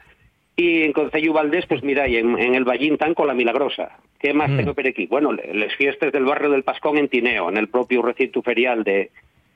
[0.57, 3.97] Y en Concello Valdés, pues mira, y en, en el Vallín están con la Milagrosa.
[4.19, 4.57] ¿Qué más Mm.
[4.57, 5.05] tengo por aquí?
[5.07, 9.09] Bueno, las fiestas del barrio del Pascón en Tineo, en el propio recinto ferial de,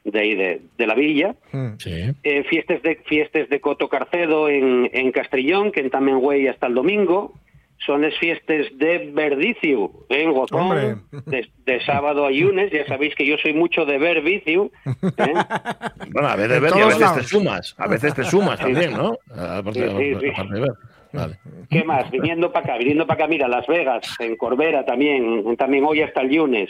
[0.04, 1.36] de ahí de, de la villa.
[1.54, 1.68] Mm.
[1.78, 1.92] Sí.
[2.24, 6.68] Eh, fiestas de fiestas de Coto Carcedo en, en Castrillón, que en tamén güey hasta
[6.68, 7.32] el domingo.
[7.86, 10.40] Son las fiestas de Verdicio en Hombre.
[10.40, 12.72] Gotón, de, de sábado a lunes.
[12.72, 14.70] Ya sabéis que yo soy mucho de Verdicio.
[14.86, 15.34] ¿eh?
[16.12, 17.76] Bueno, a veces, En ver, y a todos veces te sumas.
[17.78, 19.18] A veces te sumas también, ¿no?
[19.34, 20.28] Aparte, Sí, sí, sí.
[20.34, 20.72] aparte de ver.
[21.12, 21.40] Vale.
[21.70, 22.10] ¿Qué más?
[22.12, 26.22] Viniendo para acá, viniendo para acá, mira, Las Vegas, en Corbera también, también hoy hasta
[26.22, 26.70] el lunes.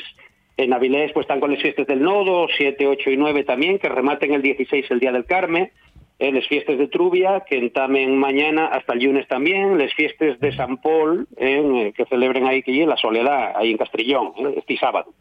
[0.58, 3.90] En Avilés pues están con las fiestas del Nodo, 7, 8 y 9 también, que
[3.90, 5.72] rematen el 16 el Día del Carmen.
[6.20, 9.78] Eh, las fiestas de Trubia, que también mañana hasta el lunes también.
[9.78, 14.34] Las fiestas de San Paul, eh, que celebren ahí que la Soledad, ahí en Castrillón,
[14.38, 15.14] eh, este sábado.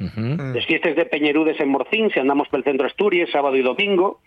[0.00, 0.20] Ujú.
[0.20, 0.54] Mm.
[0.54, 3.62] Las fiestas de Peñerudes en Morcín, si andamos por el centro de Asturias, sábado y
[3.62, 4.20] domingo.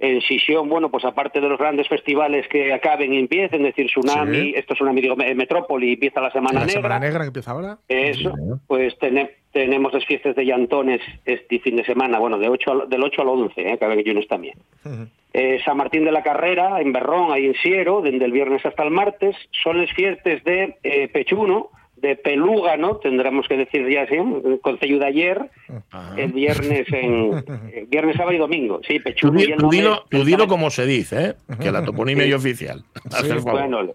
[0.00, 3.86] En Sisión, bueno, pues aparte de los grandes festivales que acaben y empiecen, es decir,
[3.86, 4.52] Tsunami, Sí.
[4.54, 6.82] esto es Tsunami, digo, Me- Metrópoli, empieza la Semana La Negra.
[6.82, 7.78] Semana Negra que empieza ahora.
[7.88, 8.32] Eso,
[8.68, 12.88] pues tene- tenemos las fiestas de Llantones este fin de semana, bueno, de 8 al-
[12.88, 14.54] del 8 al 11, eh, que habrá lunes también.
[14.84, 15.08] Ujú.
[15.34, 18.82] Eh, San Martín de la Carrera, en Berrón, ahí en Siero, desde el viernes hasta
[18.82, 19.36] el martes.
[19.62, 24.98] Son las fiestas de eh, Pechuno, de Pelúgano, tendremos que decir ya así, el concello
[25.00, 25.50] de ayer,
[25.90, 26.14] Ajá.
[26.16, 27.32] el viernes, en,
[27.72, 28.80] eh, viernes, sábado y domingo.
[28.86, 31.34] Sí, Pechuno tú dilo, tú dilo como se dice, ¿eh?
[31.60, 32.30] Que la toponimia Sí.
[32.30, 32.84] es oficial.
[33.10, 33.52] Favor.
[33.52, 33.94] Bueno,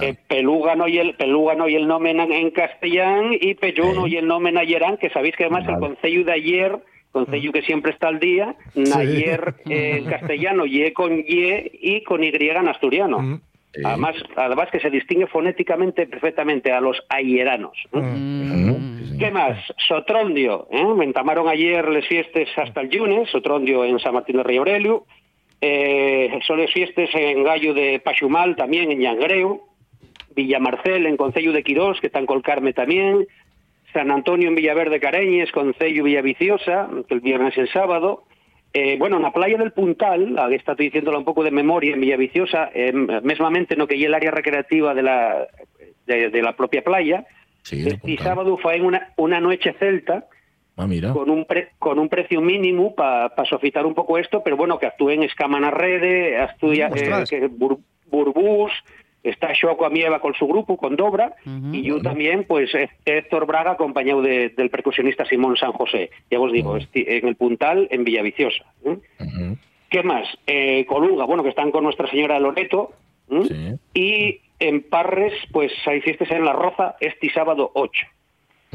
[0.00, 4.12] eh, Pelúgano y el Pelúgano y el nomen en castellán y Pelluno Sí.
[4.12, 6.78] y el nomen ayerán, que sabéis que además el concello de ayer,
[7.16, 8.54] concello que siempre está al día,
[8.94, 13.20] ayer en castellano, y con y y con y en asturiano.
[13.20, 13.40] Mm.
[13.72, 13.82] Sí.
[13.84, 17.76] Además, además que se distingue fonéticamente perfectamente a los ayeranos.
[17.92, 18.00] Sí,
[19.10, 19.18] sí.
[19.18, 19.58] ¿Qué más?
[19.86, 20.66] Sotrondio.
[20.70, 20.94] ¿eh?
[20.96, 25.04] Me entamaron ayer les fiestas hasta el lunes, Sotrondio en San Martín de Río Aurelio.
[25.60, 29.62] Eh, son les fiestas en Gallo de Pachumal también, en Llangreu.
[30.34, 33.26] Villamarcel en Concello de Quirós, que están Colcarme también.
[33.96, 38.24] San Antonio en Villaverde Careñes, Concello Villaviciosa, el viernes y el sábado.
[38.74, 41.94] Eh, bueno, en la playa del Puntal, a que está diciéndola un poco de memoria,
[41.94, 45.46] en Villaviciosa, eh, mesmamente no que el área recreativa de la,
[46.06, 47.24] de, de la propia playa,
[47.62, 50.26] Sí, este sábado fue en una, una noche celta
[50.76, 51.12] Ah, mira.
[51.14, 54.86] con un pre- con un precio mínimo para sofitar un poco esto, pero bueno, que
[54.86, 57.32] actúen Escamana Rede, Asturia, Ostras.
[57.32, 58.72] eh, Burbús,
[59.28, 61.34] está Xoco Amieva con su grupo, con Dobra,
[61.72, 66.10] y yo también, pues eh, Héctor Braga, acompañado de- del percusionista Simón San José.
[66.30, 68.64] Ya os digo, en el Puntal, en Villaviciosa.
[68.84, 68.96] ¿eh?
[69.90, 70.26] ¿Qué más?
[70.46, 72.92] Eh, Colunga, bueno, que están con Nuestra Señora de Loreto.
[73.30, 73.78] ¿eh?
[73.94, 74.00] Sí.
[74.00, 78.06] Y en Parres, pues hay fiestas en La Roza este sábado 8.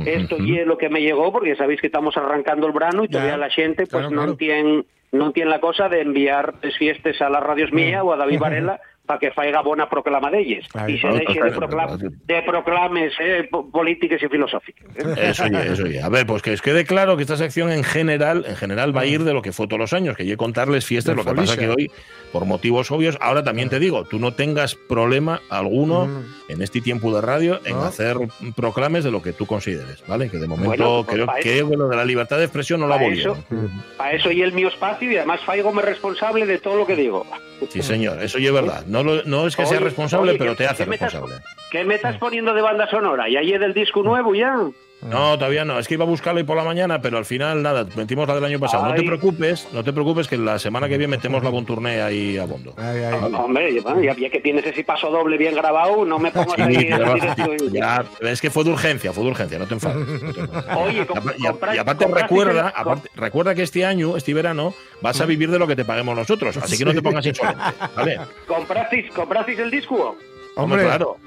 [0.05, 3.07] Esto y es lo que me llegó, porque sabéis que estamos arrancando el verano y
[3.07, 4.35] Ya, todavía la gente pues claro, no claro.
[4.37, 8.39] tiene no tiene la cosa de enviar fiestas a las radios mía o a David
[8.39, 10.65] Varela para que faiga bona proclama de ellas.
[10.73, 14.85] Ahí y se deje de, proclam- proclames eh, po- políticas y filosóficas.
[14.95, 15.29] ¿eh?
[15.29, 16.05] Eso ya, eso ya.
[16.05, 19.01] A ver, pues que os quede claro que esta sección en general, en general va
[19.01, 21.29] a ir de lo que fue todos los años, que yo contarles fiestas, De lo
[21.29, 21.91] que pasa que hoy,
[22.31, 26.51] por motivos obvios, ahora también te digo, tú no tengas problema alguno Mm.
[26.53, 27.83] en este tiempo de radio en No.
[27.83, 28.17] hacer
[28.55, 30.29] proclames de lo que tú consideres, ¿vale?
[30.29, 32.95] Que de momento Bueno, pues creo, que lo de la libertad de expresión no la
[32.95, 33.37] Para abolieron.
[33.39, 36.85] eso, para eso y el mío espacio y además faigo me responsable de todo lo
[36.85, 37.25] que digo.
[37.69, 38.83] Sí, señor, eso ya es verdad.
[38.91, 40.95] No, lo- no es que sea Oye, responsable, oye, pero ¿qué- te hace qué me
[40.95, 41.45] estás- responsable.
[41.71, 43.29] ¿Qué me estás poniendo de banda sonora?
[43.29, 44.53] ¿Y ayer del disco nuevo ya?
[45.03, 45.79] No, todavía no.
[45.79, 48.35] Es que iba a buscarlo hoy por la mañana, pero al final nada, metimos la
[48.35, 48.85] del año pasado.
[48.87, 52.37] No te preocupes, no te preocupes que la semana que viene metemos la Bontourné ahí
[52.37, 52.73] a bondo.
[52.77, 53.33] Ay, ay.
[53.33, 56.75] Hombre, ya, ya que tienes ese paso doble bien grabado, no me pongas Sí, ahí
[56.89, 60.07] en ya, es que fue de urgencia, fue de urgencia, no te enfades.
[60.07, 60.77] no te enfades.
[60.77, 61.05] Oye, Y
[61.45, 65.57] compras- aparte recuerda, el- aparte, recuerda que este año, este verano, vas a vivir de
[65.59, 67.59] lo que te paguemos nosotros, así que no te pongas insolente,
[67.95, 68.19] ¿vale?
[68.47, 70.15] ¿Comprasteis, ¿Comprasteis el disco?
[70.55, 71.17] Hombre, Hombre, claro.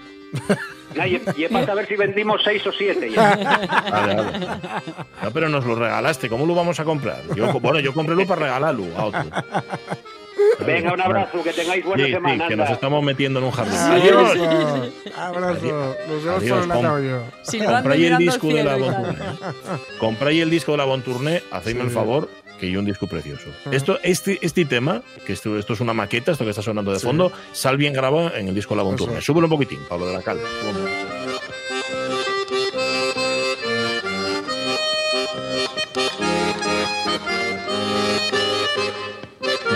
[0.95, 3.11] No, y, y es para saber si vendimos seis o siete.
[3.11, 3.35] ya.
[3.91, 4.49] Vale, vale.
[5.25, 7.21] No, pero nos lo regalaste, ¿cómo lo vamos a comprar?
[7.35, 9.25] Yo, bueno, yo compré para regalarlo a otro.
[10.65, 12.47] Venga, un abrazo, que tengáis buena Sí, sí, semana.
[12.47, 13.75] que nos estamos metiendo en un jardín.
[13.77, 14.31] Adiós.
[14.31, 14.89] Adiós.
[15.17, 15.97] Abrazo.
[16.09, 19.17] Nos vemos por la Compráis el disco de la cielo y Bon tal.
[19.17, 19.79] Tourné.
[19.99, 21.87] Compráis el disco de la Bon Tourné, hacedme Sí.
[21.89, 23.47] el favor, que yo un disco precioso.
[23.61, 23.71] Ajá.
[23.77, 26.99] Esto, este, este tema, que esto, esto es una maqueta, esto que está sonando de
[27.01, 27.07] Sí.
[27.07, 29.05] fondo, sal bien grabado en el disco la Bon Eso.
[29.05, 29.21] Tourné.
[29.21, 30.39] Súbelo un poquitín, Pablo de la Cal.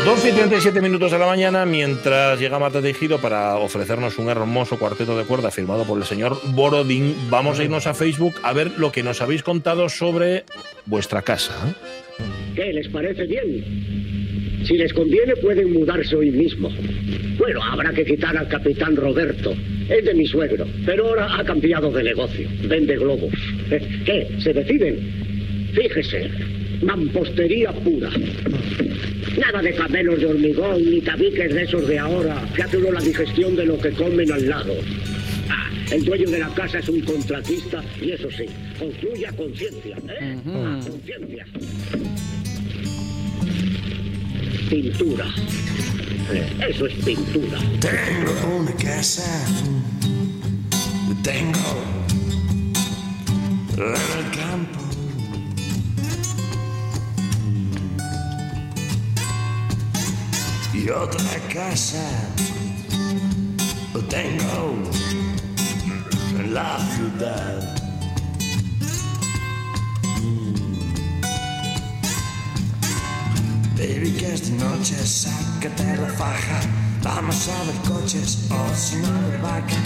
[0.05, 4.79] 12 y 37 minutos de la mañana, mientras llega Marta Tejido para ofrecernos un hermoso
[4.79, 8.73] cuarteto de cuerda firmado por el señor Borodín, vamos a irnos a Facebook a ver
[8.79, 10.45] lo que nos habéis contado sobre
[10.87, 11.53] vuestra casa.
[12.59, 13.63] ¿Qué les parece bien?
[14.65, 16.69] Si les conviene pueden mudarse hoy mismo.
[17.39, 19.55] Bueno, habrá que quitar al capitán Roberto.
[19.89, 22.49] Es de mi suegro, pero ahora ha cambiado de negocio.
[22.65, 23.33] Vende globos.
[23.71, 24.27] Eh, ¿Qué?
[24.41, 24.99] ¿Se deciden?
[25.73, 26.31] Fíjese,
[26.83, 28.11] Mampostería pura.
[29.39, 33.01] Nada de camelos de hormigón ni tabiques de esos de ahora que hace uno la
[33.01, 34.75] digestión de lo que comen al lado.
[35.49, 38.47] Ah, el dueño de la casa es un contratista y eso sí,
[38.81, 39.97] construye a conciencia.
[40.09, 40.37] ¿eh?
[40.45, 41.47] A conciencia.
[44.69, 45.25] Pintura.
[46.69, 47.59] Eso es pintura.
[47.81, 49.25] Tengo una casa,
[51.23, 51.77] tengo
[53.77, 54.81] en el campo.
[60.75, 62.05] Y otra casa
[64.09, 64.75] tengo
[66.39, 67.78] en la ciudad.
[73.79, 76.61] Baby, que esta noche sácate la faja.
[77.01, 79.77] Vamos a ver coches o si no ver vaca.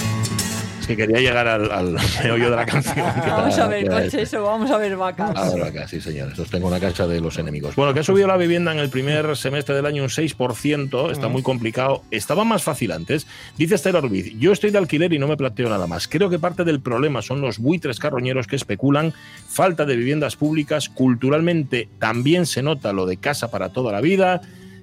[0.82, 2.94] Es que quería llegar al, al meollo de la canción.
[3.22, 5.36] que Vamos era- a ver coches o vamos a ver vacas.
[5.36, 6.36] A ver, acá, sí, señores.
[6.40, 7.76] Os tengo una casa de los enemigos.
[7.76, 11.12] Bueno, que ha subido la vivienda en el primer semestre del año un 6%.
[11.12, 12.02] Está muy complicado.
[12.10, 13.28] Estaba más fácil antes.
[13.56, 16.08] Dice Esther Orbiz, yo estoy de alquiler y no me planteo nada más.
[16.08, 19.14] Creo que parte del problema son los buitres carroñeros que especulan,
[19.48, 20.88] falta de viviendas públicas.
[20.88, 24.40] Culturalmente también se nota lo de casa para toda la vida.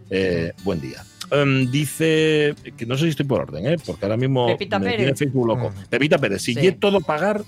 [0.10, 1.04] Eh, buen día.
[1.32, 3.76] Em, dice que no sé si estoy por orden, ¿eh?
[3.86, 4.98] porque ahora mismo Pepita me Pérez.
[4.98, 5.72] tiene Facebook loco.
[5.90, 6.72] Pepita Pérez, si Sí.
[6.74, 7.44] todo pagar,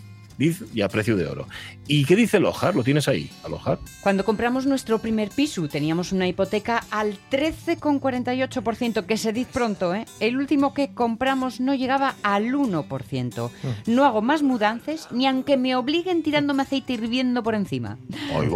[0.74, 1.48] y a precio de oro.
[1.88, 2.76] ¿Y qué dice Lojar?
[2.76, 3.30] ¿Lo tienes ahí?
[3.44, 3.80] ¿Alojar?
[4.02, 10.06] Cuando compramos nuestro primer piso teníamos una hipoteca al 13,48%, que se dice pronto, ¿eh?
[10.20, 13.52] El último que compramos no llegaba al 1%.
[13.88, 17.98] No hago más mudanzas ni aunque me obliguen tirándome aceite hirviendo por encima.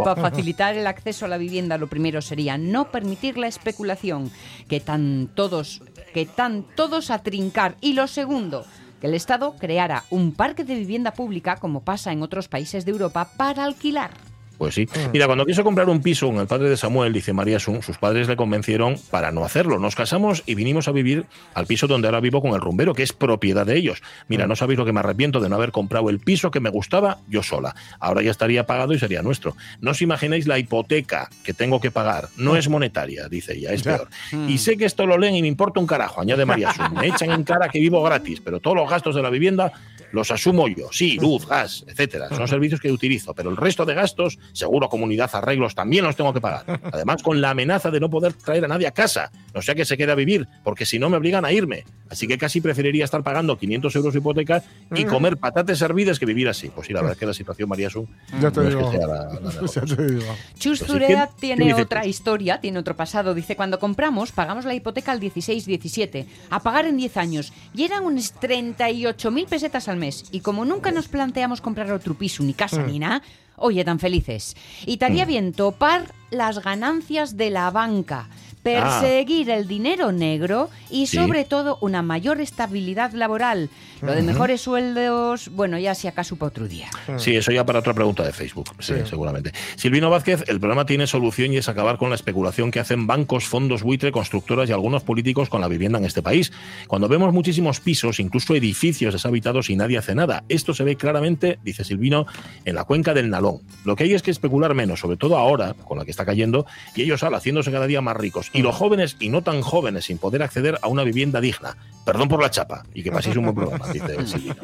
[0.04, 4.32] Para facilitar el acceso a la vivienda, lo primero sería no permitir la especulación,
[4.68, 5.82] que tan todos,
[6.14, 7.76] que tan todos a trincar.
[7.82, 8.66] Y lo segundo,
[9.06, 13.30] el Estado creara un parque de vivienda pública, como pasa en otros países de Europa,
[13.38, 14.10] para alquilar.
[14.58, 14.88] Pues sí.
[15.14, 17.98] Mira, cuando quiso comprar un piso con el padre de Samuel, dice María Sun, sus
[17.98, 19.80] padres le convencieron para no hacerlo.
[19.80, 23.04] Nos casamos y vinimos a vivir al piso donde ahora vivo con el rumbero, que
[23.04, 24.02] es propiedad de ellos.
[24.28, 26.70] Mira, no sabéis lo que me arrepiento de no haber comprado el piso que me
[26.70, 27.76] gustaba yo sola.
[28.00, 29.56] Ahora ya estaría pagado y sería nuestro.
[29.82, 32.30] No os imagináis la hipoteca que tengo que pagar.
[32.38, 34.08] No es monetaria, dice ella, es peor.
[34.48, 36.94] Y sé que esto lo leen y me importa un carajo, añade María Sun.
[36.94, 39.72] Me echan en cara que vivo gratis, pero todos los gastos de la vivienda
[40.12, 40.88] los asumo yo.
[40.92, 42.30] Sí, luz, gas, etcétera.
[42.30, 46.34] Son servicios que utilizo, pero el resto de gastos, seguro, comunidad, arreglos, también los tengo
[46.34, 46.80] que pagar.
[46.92, 49.86] Además, con la amenaza de no poder traer a nadie a casa, no sea que
[49.86, 51.84] se quede a vivir, porque si no me obligan a irme.
[52.10, 56.26] Así que casi preferiría estar pagando 500 euros de hipoteca y comer patates hervidas que
[56.26, 56.70] vivir así.
[56.70, 58.08] Pues sí, la verdad es que la situación, María Sun,
[58.42, 59.70] Ya te no es que sea la, la mejor.
[59.88, 60.36] Ya te digo.
[60.60, 63.34] Chus Zurea ¿qué- qué tiene otra historia, tiene otro pasado.
[63.34, 68.04] Dice, cuando compramos, pagamos la hipoteca al 16-17, a pagar en 10 años, y eran
[68.06, 70.26] unas 38.000 pesetas al mes.
[70.32, 72.86] Y como nunca nos planteamos comprar otro piso, ni casa, Mm.
[72.92, 73.22] ni nada,
[73.58, 74.56] oye, tan felices.
[74.86, 78.30] Y estaría bien topar las ganancias de la banca,
[78.66, 81.08] perseguir el dinero negro y Ah.
[81.08, 81.18] Sí.
[81.18, 83.70] sobre todo una mayor estabilidad laboral.
[84.02, 86.88] Lo de mejores sueldos, bueno, ya si acaso para otro día.
[87.18, 89.52] Sí, eso ya para otra pregunta de Facebook, sí, seguramente.
[89.78, 93.46] Silvino Vázquez, el problema tiene solución y es acabar con la especulación que hacen bancos,
[93.46, 96.52] fondos buitre, constructoras y algunos políticos con la vivienda en este país.
[96.88, 101.60] Cuando vemos muchísimos pisos, incluso edificios deshabitados y nadie hace nada, esto se ve claramente,
[101.64, 102.26] dice Silvino,
[102.66, 103.62] en la cuenca del Nalón.
[103.86, 106.66] Lo que hay es que especular menos, sobre todo ahora, con la que está cayendo,
[106.96, 108.52] y ellos al haciéndose cada día más ricos.
[108.56, 111.76] Y los jóvenes y no tan jóvenes sin poder acceder a una vivienda digna.
[112.06, 114.56] Perdón por la chapa y que paséis un buen programa, dice Silvino.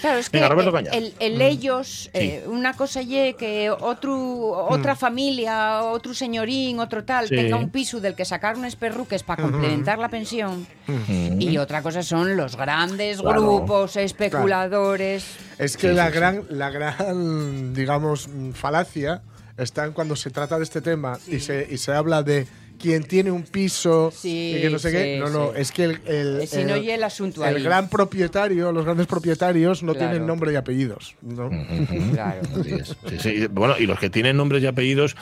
[0.00, 0.94] Claro, es que Venga, Roberto el- Cañas.
[0.94, 4.16] el, el ellos, eh, una cosa ye que otro,
[4.68, 7.34] otra familia, otro señorín, otro tal, Sí.
[7.34, 10.64] tenga un piso del que sacar unos perruques para complementar la pensión.
[10.86, 11.40] Mm.
[11.40, 13.40] Y otra cosa son los grandes Claro.
[13.42, 15.24] grupos especuladores.
[15.58, 16.18] Es que Sí, la sí, sí.
[16.18, 19.22] gran, la gran, digamos, mm, falacia
[19.56, 22.46] está en cuando se trata de este tema y se, y se habla de
[22.78, 25.18] quien tiene un piso Sí, y que no sé qué.
[25.18, 25.60] No, no, sí.
[25.60, 27.62] es que el, el, Eh, si no oye el asunto el ahí.
[27.62, 30.10] gran propietario, los grandes propietarios no Claro.
[30.10, 31.14] tienen nombre y apellidos.
[31.22, 31.48] ¿no?
[32.12, 32.40] Claro.
[32.60, 32.96] Así es.
[33.08, 33.46] Sí, sí.
[33.50, 35.16] Bueno, y los que tienen nombres y apellidos,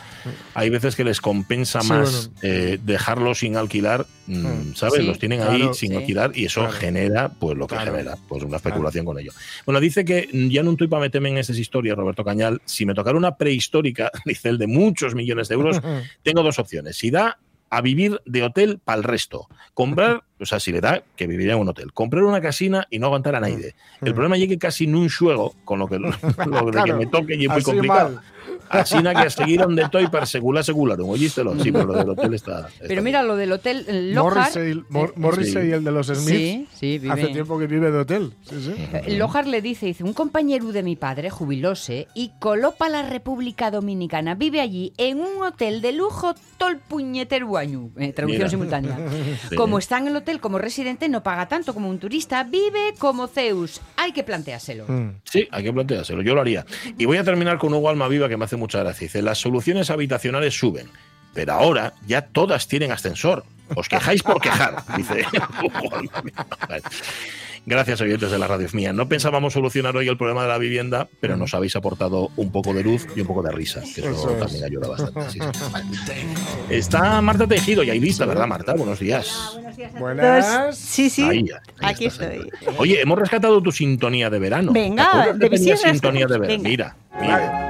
[0.55, 2.41] hay veces que les compensa Sí, más bueno.
[2.43, 4.95] eh, dejarlos sin alquilar, mm, ¿sabes?
[5.01, 5.75] Sí, los tienen ahí claro.
[5.75, 5.97] sin Sí.
[5.97, 6.77] alquilar y eso Claro.
[6.77, 7.93] genera, pues lo que Claro.
[7.93, 9.33] genera, pues una especulación con ello.
[9.67, 12.61] Bueno, dice que mm, ya no estoy para meterme en esas historias, Roberto Cañal.
[12.65, 15.81] Si me tocara una prehistórica, dice él, de muchos millones de euros,
[16.23, 16.97] tengo dos opciones.
[16.97, 17.39] Si da
[17.71, 19.49] a vivir de hotel para el resto.
[19.75, 21.93] Comprar, o sea, si le da, que viviría en un hotel.
[21.93, 23.75] Comprar una casina y no aguantar a nadie.
[24.03, 27.07] El problema es que casi no un juego, con lo que, lo de que me
[27.07, 28.15] toque y es muy complicado.
[28.15, 28.23] mal.
[28.71, 31.11] Así na que a seguir onde toi per segula segularon.
[31.11, 31.59] Oístelo?
[31.63, 32.69] Sí, pero lo del hotel está.
[32.69, 34.39] está Pero mira, lo del hotel eh, Lojar.
[34.55, 37.13] Morrissey, Mor- Morrissey, el de los Smiths, Sí, sí, vive.
[37.13, 38.33] hace tiempo que vive de hotel.
[38.43, 38.75] Sí, sí.
[38.93, 43.09] Eh, Lojar le dice, dice, un compañero de mi padre jubilóse y coló para la
[43.09, 44.35] República Dominicana.
[44.37, 47.91] Vive allí en un hotel de lujo todo el puñetero año.
[47.99, 48.51] Eh, traducción Mira.
[48.51, 48.99] simultánea.
[49.49, 49.57] Sí.
[49.57, 52.45] Como está en el hotel como residente, no paga tanto como un turista.
[52.45, 53.81] Vive como Zeus.
[53.97, 54.85] Hay que planteárselo.
[54.87, 55.21] Mm.
[55.25, 56.65] Sí, hay que planteárselo, yo lo haría.
[56.99, 59.07] Y voy a terminar con Hugo Almaviva, que me hace mucha gracia.
[59.07, 60.89] Dice, las soluciones habitacionales suben,
[61.35, 63.45] pero ahora ya todas tienen ascensor.
[63.75, 65.25] Os quejáis por quejar, dice.
[67.67, 68.93] Gracias, oyentes de la radio mía.
[68.93, 72.73] No pensábamos solucionar hoy el problema de la vivienda, pero nos habéis aportado un poco
[72.73, 74.39] de luz y un poco de risa, que eso, Eso es.
[74.41, 75.31] también ayuda bastante.
[75.31, 75.61] Sí, sí.
[75.71, 75.85] Vale.
[76.71, 78.73] Está Marta Tejido, ya hay lista, ¿verdad, Marta?
[78.75, 79.59] Buenos días.
[79.99, 80.77] Buenas.
[80.77, 81.23] Sí, sí.
[81.23, 81.45] Ahí,
[81.81, 82.75] ahí Aquí estás, ahí estoy.
[82.79, 84.73] Oye, hemos rescatado tu sintonía de verano.
[84.73, 86.63] Venga, ¿Te acuerdas que de sintonía de verano.
[86.63, 86.69] Venga.
[86.71, 87.70] Mira, mira.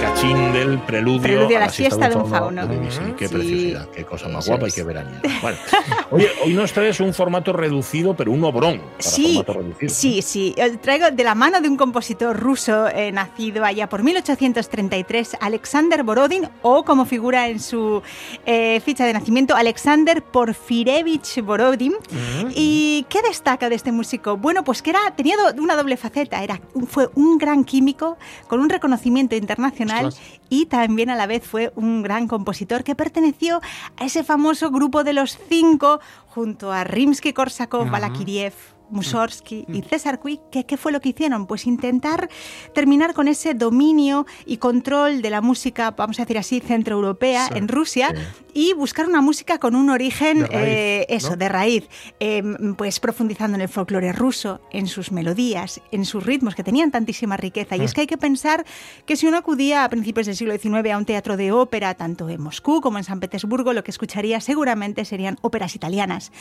[0.00, 0.09] música.
[0.20, 2.68] Cachín del preludio, Preludio a la siesta de un fauno.
[3.16, 3.34] Qué Sí.
[3.34, 4.74] preciosidad, qué cosa más Eso guapa y es.
[4.74, 5.20] qué veraniega.
[5.40, 5.56] Bueno,
[6.10, 9.42] oye, hoy nos traes un formato reducido, pero un obrón para Sí,
[9.88, 10.54] sí, sí.
[10.82, 16.48] Traigo de la mano de un compositor ruso eh, nacido allá por 1833, Alexander Borodin,
[16.62, 18.02] o como figura en su
[18.44, 21.94] eh, ficha de nacimiento, Alexander Porfirevich Borodin.
[22.54, 24.36] ¿Y qué destaca de este músico?
[24.36, 26.42] Bueno, pues que era, tenía do- una doble faceta.
[26.44, 30.09] Era, fue un gran químico con un reconocimiento internacional
[30.48, 33.60] Y también a la vez fue un gran compositor que perteneció
[33.96, 38.54] a ese famoso grupo de los cinco junto a Rimsky-Korsakov, Balakiriev,
[38.90, 41.46] Mussorgsky y César Cui, que ¿qué fue lo que hicieron?
[41.46, 42.28] Pues intentar
[42.74, 47.58] terminar con ese dominio y control de la música, vamos a decir así, centroeuropea Sí,
[47.58, 48.44] en Rusia sí.
[48.54, 51.36] y buscar una música con un origen, De raíz, eh, eso, ¿no?
[51.36, 51.88] de raíz,
[52.20, 52.42] eh,
[52.76, 57.36] pues profundizando en el folclore ruso, en sus melodías, en sus ritmos, que tenían tantísima
[57.36, 57.76] riqueza.
[57.76, 58.64] Y es que hay que pensar
[59.06, 62.28] que si uno acudía a principios del siglo XIX a un teatro de ópera, tanto
[62.28, 66.32] en Moscú como en San Petersburgo, lo que escucharía seguramente serían óperas italianas.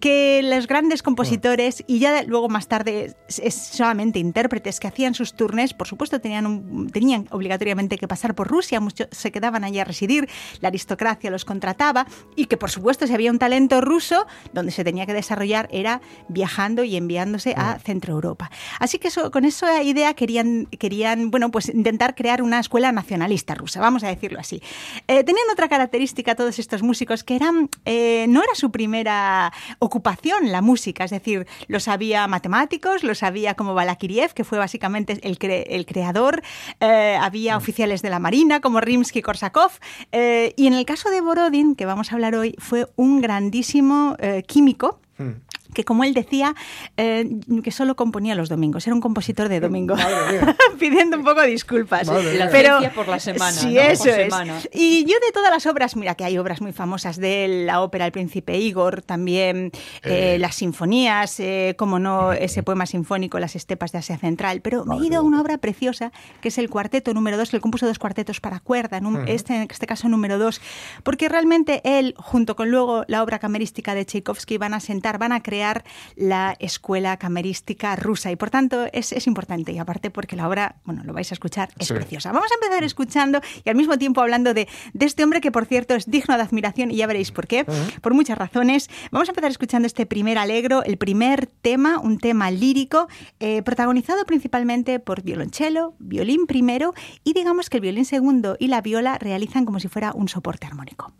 [0.00, 5.34] Que los grandes compositores, y ya luego más tarde es solamente intérpretes que hacían sus
[5.34, 9.80] turnes, por supuesto tenían, un- tenían obligatoriamente que pasar por Rusia, muchos se quedaban allí
[9.80, 10.28] a residir,
[10.60, 14.84] la aristocracia los contrataba, y que por supuesto si había un talento ruso, donde se
[14.84, 18.50] tenía que desarrollar era viajando y enviándose a Centro Europa.
[18.78, 23.54] Así que eso, con esa idea querían, querían bueno, pues intentar crear una escuela nacionalista
[23.54, 24.60] rusa, vamos a decirlo así.
[25.06, 30.52] Eh, tenían otra característica todos estos músicos, que eran, eh, no era su primera ocupación
[30.52, 35.38] la música, es decir, los había matemáticos, los había como Balakiriev, que fue básicamente el,
[35.38, 36.42] cre- el creador,
[36.80, 39.70] eh, había oficiales de la Marina como Rimsky-Korsakov,
[40.10, 44.16] eh, y en el caso de Borodin, que vamos a hablar hoy, fue un grandísimo
[44.18, 45.32] eh, químico Mm.
[45.78, 46.56] Que como él decía,
[46.96, 47.24] eh,
[47.62, 49.94] que solo componía los domingos, era un compositor de domingo,
[50.80, 52.08] pidiendo un poco disculpas.
[52.08, 52.46] Madre mía.
[52.46, 53.80] La Pero por la semana, Sí, ¿no?
[53.80, 54.16] eso Por es.
[54.24, 54.58] semana.
[54.72, 57.80] Y yo de todas las obras, mira que hay obras muy famosas de él, la
[57.80, 59.70] ópera El Príncipe Igor, también
[60.02, 60.38] eh, Eh.
[60.40, 64.96] las sinfonías, eh, como no, ese poema sinfónico, Las estepas de Asia Central, pero me
[64.96, 66.10] he ido a una obra preciosa,
[66.40, 69.54] que es el cuarteto número 2, que él compuso dos cuartetos para cuerda, num- este,
[69.54, 70.60] en este caso número 2,
[71.04, 75.32] porque realmente él, junto con luego la obra camerística de Tchaikovsky, van a sentar, van
[75.32, 75.67] a crear
[76.16, 80.76] la escuela camerística rusa y por tanto es, es importante y aparte porque la obra,
[80.84, 81.94] bueno, lo vais a escuchar, es Sí.
[81.94, 82.32] preciosa.
[82.32, 85.66] Vamos a empezar escuchando y al mismo tiempo hablando de, de este hombre que por
[85.66, 87.64] cierto es digno de admiración y ya veréis por qué,
[88.02, 88.88] por muchas razones.
[89.10, 93.08] Vamos a empezar escuchando este primer alegro, el primer tema, un tema lírico,
[93.40, 98.80] eh, protagonizado principalmente por violonchelo, violín primero y digamos que el violín segundo y la
[98.80, 101.12] viola realizan como si fuera un soporte armónico.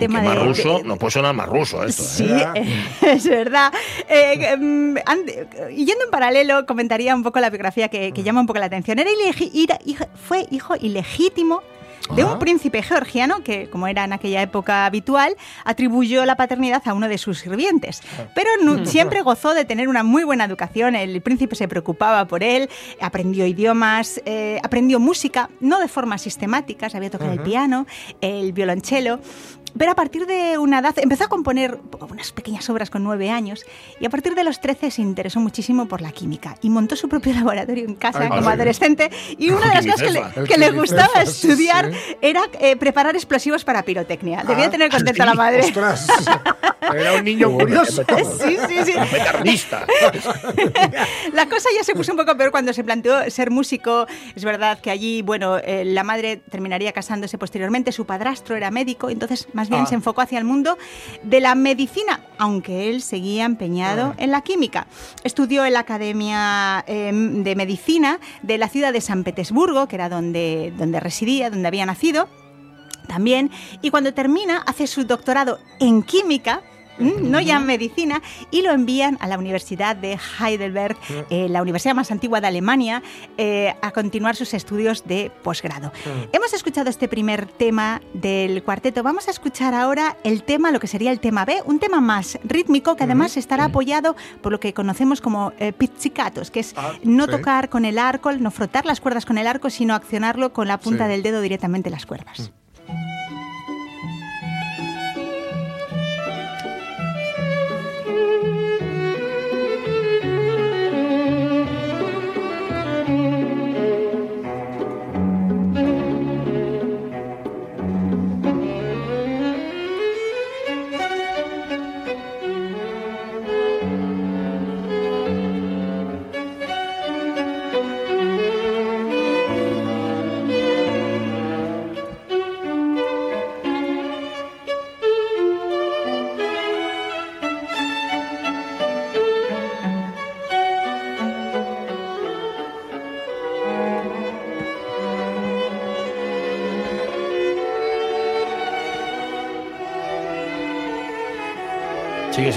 [0.00, 0.28] Tema de...
[0.28, 2.02] más ruso, de- no puede sonar más ruso esto.
[2.02, 2.06] ¿eh?
[3.00, 3.72] Sí, es verdad.
[4.08, 4.96] Eh, mm,
[5.74, 8.98] yendo en paralelo, comentaría un poco la biografía que, que llama un poco la atención.
[8.98, 11.62] Era ilegi- ira- hijo- fue hijo ilegítimo
[12.16, 12.38] de un Ah.
[12.40, 17.18] príncipe georgiano que, como era en aquella época habitual, atribuyó la paternidad a uno de
[17.18, 18.02] sus sirvientes.
[18.34, 20.96] Pero nu- siempre gozó de tener una muy buena educación.
[20.96, 22.68] El príncipe se preocupaba por él,
[23.00, 27.48] aprendió idiomas, eh, aprendió música, no de forma sistemática, sabía tocar el Ujú.
[27.50, 27.86] piano,
[28.20, 29.20] el violonchelo.
[29.78, 33.64] Pero a partir de una edad empezó a componer unas pequeñas obras con nueve años
[34.00, 37.08] y a partir de los 13 se interesó muchísimo por la química y montó su
[37.08, 38.62] propio laboratorio en casa Ay, como madre.
[38.62, 40.10] adolescente y una de las cosas que
[40.40, 42.16] le, que le gustaba estudiar sí.
[42.20, 44.42] era eh, preparar explosivos para pirotecnia.
[44.44, 45.60] Debía Ah, tener contenta la sí, madre.
[45.60, 46.06] ostras.
[46.94, 48.02] Era un niño curioso.
[48.40, 48.92] Sí, sí, sí.
[51.32, 54.06] La cosa ya se puso un poco peor cuando se planteó ser músico.
[54.34, 59.10] Es verdad que allí, bueno, eh, la madre terminaría casándose posteriormente, su padrastro era médico,
[59.10, 59.86] entonces más bien Ah.
[59.86, 60.78] se enfocó hacia el mundo
[61.22, 64.86] de la medicina, aunque él seguía empeñado en la química.
[65.22, 70.08] Estudió en la Academia eh, de Medicina de la ciudad de San Petersburgo, que era
[70.08, 72.26] donde, donde residía, donde había nacido
[73.06, 73.50] también,
[73.82, 76.62] y cuando termina hace su doctorado en química.
[77.00, 80.96] No ya medicina, y lo envían a la Universidad de Heidelberg,
[81.30, 83.02] eh, la universidad más antigua de Alemania,
[83.36, 85.92] eh, a continuar sus estudios de posgrado.
[86.32, 89.02] Hemos escuchado este primer tema del cuarteto.
[89.02, 92.38] Vamos a escuchar ahora el tema, lo que sería el tema B, un tema más
[92.44, 97.24] rítmico que además estará apoyado por lo que conocemos como eh, pizzicatos, que es no
[97.24, 97.30] sí.
[97.30, 100.78] tocar con el arco, no frotar las cuerdas con el arco, sino accionarlo con la
[100.78, 101.10] punta Sí.
[101.10, 102.52] del dedo directamente en las cuerdas.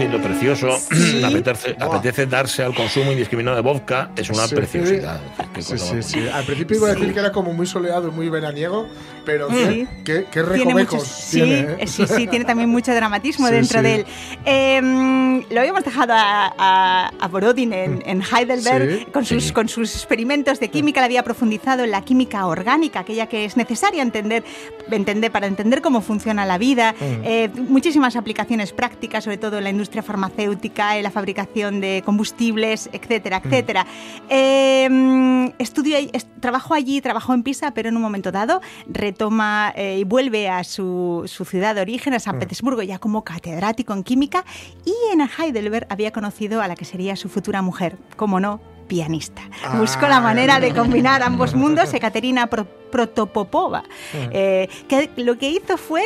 [0.04, 0.78] Siendo precioso.
[0.91, 1.24] Sí.
[1.24, 4.10] Apetece, apetece darse al consumo indiscriminado de vodka.
[4.16, 4.56] Es una Sí.
[4.56, 5.20] preciosidad.
[5.60, 6.28] Sí, sí.
[6.28, 8.88] Al principio iba a decir que era como muy soleado y muy veraniego,
[9.26, 9.56] pero Sí.
[9.56, 11.76] qué, qué, qué Tiene recovecos muchos- tiene, ¿eh?
[11.80, 13.84] eh, sí, sí, tiene también mucho dramatismo Sí, dentro sí.
[13.86, 14.06] de él.
[14.45, 19.54] Eh, lo habíamos dejado a, a- a Borodin en, en Heidelberg Sí, con, sus, sí.
[19.54, 21.02] con sus experimentos de química.
[21.02, 24.44] Le había profundizado en la química orgánica, aquella que es necesaria entender,
[24.89, 26.94] entender para entender cómo funciona la vida.
[26.94, 27.04] Mm.
[27.24, 32.89] Eh, muchísimas aplicaciones prácticas, sobre todo en la industria farmacéutica, en la fabricación de combustibles,
[32.91, 33.86] etcétera, etcétera.
[34.30, 39.72] Eh, estudió, ahí- est- trabajó allí, trabajó en Pisa, pero en un momento dado retoma
[39.76, 42.39] eh, y vuelve a su, su ciudad de origen, a San Mm.
[42.39, 44.44] Petersburgo, ya como catedrático en química,
[44.86, 49.42] y en Heidelberg había conocido a la que sería su futura mujer, como no, pianista.
[49.78, 55.78] Buscó la manera de combinar ambos mundos, Ekaterina Pro- Protopopova, eh, que lo que hizo
[55.78, 56.04] fue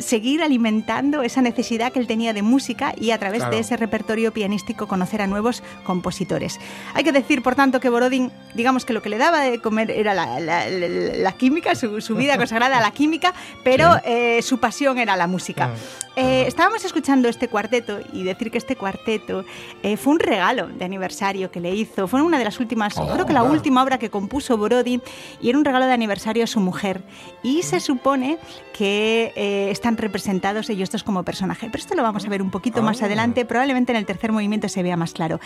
[0.00, 3.54] seguir alimentando esa necesidad que él tenía de música y a través Claro.
[3.54, 6.58] de ese repertorio pianístico conocer a nuevos compositores.
[6.94, 9.90] Hay que decir, por tanto, que Borodin, digamos que lo que le daba de comer
[9.90, 13.34] era la, la- la- la química, su, su vida consagrada a la química,
[13.64, 15.70] pero eh, su pasión era la música.
[16.16, 19.44] Eh, estábamos escuchando este cuarteto y decir que este cuarteto
[19.82, 22.08] eh, fue un regalo de aniversario que le hizo.
[22.08, 25.00] Fue una de las últimas, Oh, creo que la última obra que compuso Borodin
[25.40, 27.02] y era un regalo de aniversario a su mujer.
[27.42, 28.38] Y se supone
[28.72, 31.66] que eh, están representados ellos dos como personaje.
[31.70, 33.06] Pero esto lo vamos a ver un poquito más Ah.
[33.06, 35.40] adelante, probablemente en el tercer movimiento se vea más claro.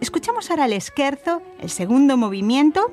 [0.00, 2.92] Escuchamos ahora el esquerzo, el segundo movimiento.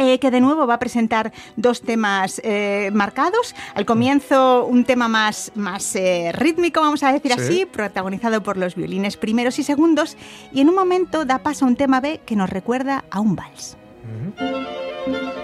[0.00, 3.56] eh, que de nuevo va a presentar dos temas eh, marcados.
[3.74, 7.40] Al comienzo un tema más, más eh, rítmico, vamos a decir Sí.
[7.40, 10.16] así, protagonizado por los violines primeros y segundos,
[10.52, 13.34] y en un momento da paso a un tema B que nos recuerda a un
[13.34, 13.76] vals.
[15.08, 15.37] Thank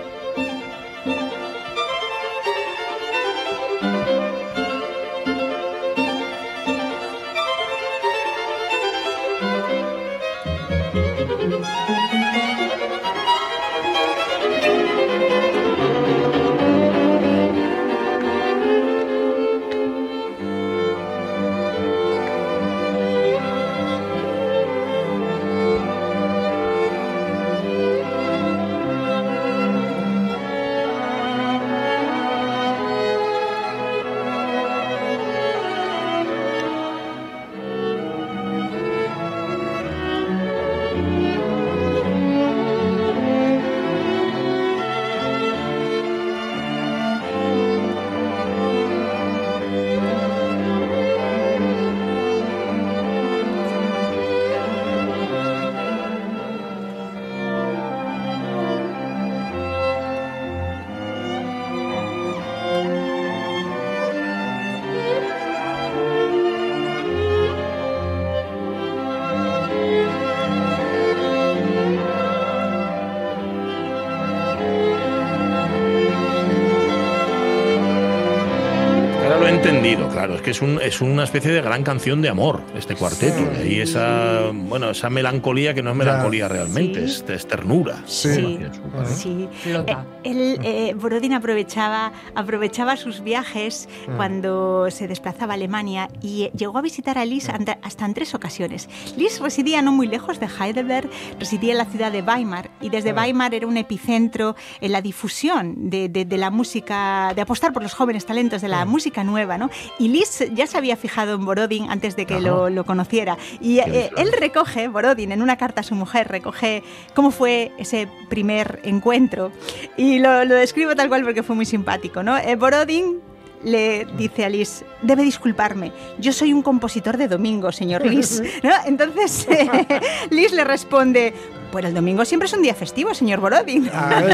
[80.55, 83.43] Es un, es una especie de gran canción de amor, este cuarteto.
[83.67, 87.25] Y esa, bueno, esa melancolía que no es melancolía realmente, Sí.
[87.27, 87.97] es, es ternura.
[88.07, 88.61] Sí,
[89.05, 89.49] sí.
[89.65, 94.17] Eh, él, eh, Borodin aprovechaba, aprovechaba sus viajes Mm.
[94.17, 98.15] cuando se desplazaba a Alemania y eh, llegó a visitar a Lis ante- hasta en
[98.15, 98.89] tres ocasiones.
[99.17, 103.13] Lis residía no muy lejos de Heidelberg, residía en la ciudad de Weimar y desde.
[103.15, 107.83] Weimar era un epicentro en la difusión de, de- de la música, de apostar por
[107.83, 109.57] los jóvenes talentos de la música nueva.
[109.59, 109.71] ¿no?
[109.99, 113.37] Y Lis ya se había fijado en Borodin antes de que lo conociera.
[113.61, 116.83] Y eh, él recoge, Borodin, en una carta a su mujer, recoge
[117.15, 119.53] cómo fue ese primer encuentro.
[119.97, 122.23] Y lo, lo describo tal cual porque fue muy simpático.
[122.23, 122.37] ¿no?
[122.39, 123.21] Eh, Borodin
[123.65, 128.43] le dice a Lis, debe disculparme, yo soy un compositor de domingo, señor Lis.
[128.63, 128.71] ¿no?
[128.87, 131.35] Entonces eh, Lis le responde,
[131.75, 133.91] pues el domingo siempre es un día festivo, señor Borodin.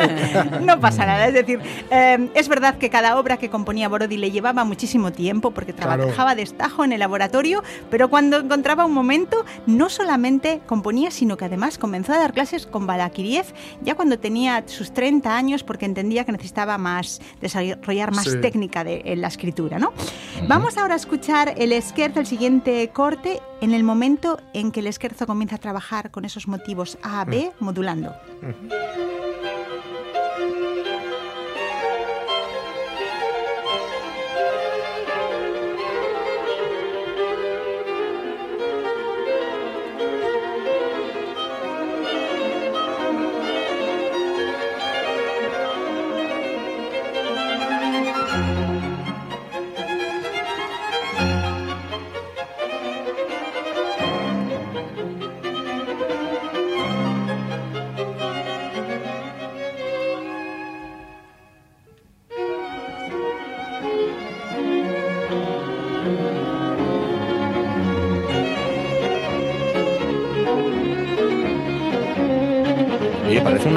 [0.61, 1.59] no pasa nada, es decir,
[1.91, 6.03] eh, es verdad que cada obra que componía Borodin le llevaba muchísimo tiempo porque Claro.
[6.03, 11.47] trabajaba destajo en el laboratorio, pero cuando encontraba un momento, no solamente componía, sino que
[11.47, 13.47] además comenzó a dar clases con Balakiriev
[13.80, 18.38] ya cuando tenía sus 30 años porque entendía que necesitaba más desarrollar más Sí.
[18.43, 19.95] técnica de, en la escritura, ¿no?
[20.47, 24.86] Vamos ahora a escuchar el esquerzo, el siguiente corte, en el momento en que el
[24.86, 28.14] esquerzo comienza a trabajar con esos motivos A, B, modulando.
[28.42, 29.59] Oye, parece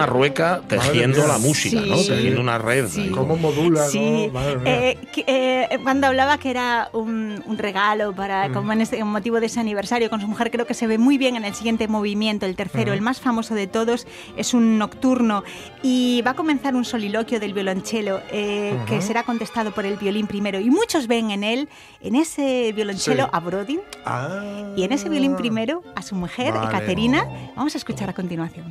[0.04, 1.96] una rueca tejiendo la música, ¿no?
[1.98, 2.10] Sí.
[2.10, 2.88] Tejiendo una red.
[2.88, 3.10] Sí.
[3.10, 3.84] ¿Cómo modula?
[3.88, 4.34] Sí, no?
[4.34, 4.90] Madre mía.
[4.90, 9.08] eh, que, eh, cuando hablaba que era un, un regalo para como en este en
[9.08, 11.54] motivo de ese aniversario con su mujer, creo que se ve muy bien en el
[11.54, 14.06] siguiente movimiento, el tercero, el más famoso de todos,
[14.38, 15.44] es un nocturno
[15.82, 20.28] y va a comenzar un soliloquio del violonchelo eh, que será contestado por el violín
[20.28, 21.70] primero y muchos ven en él,
[22.02, 23.30] en ese violonchelo Sí.
[23.32, 24.74] a Brodin Ah.
[24.76, 26.68] y en ese violín primero a su mujer, Vale.
[26.68, 27.26] Ekaterina.
[27.56, 28.66] Vamos a escuchar a continuación.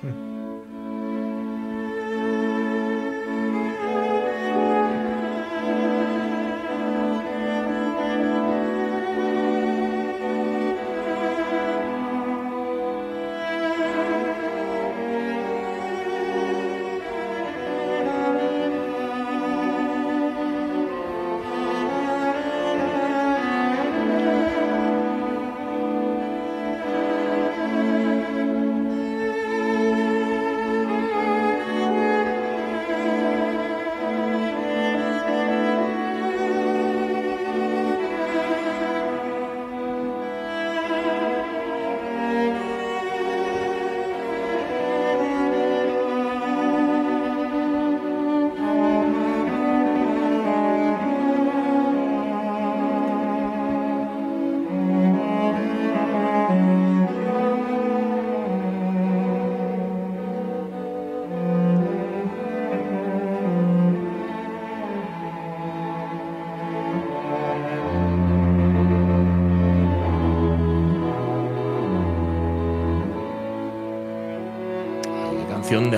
[0.00, 0.37] Qué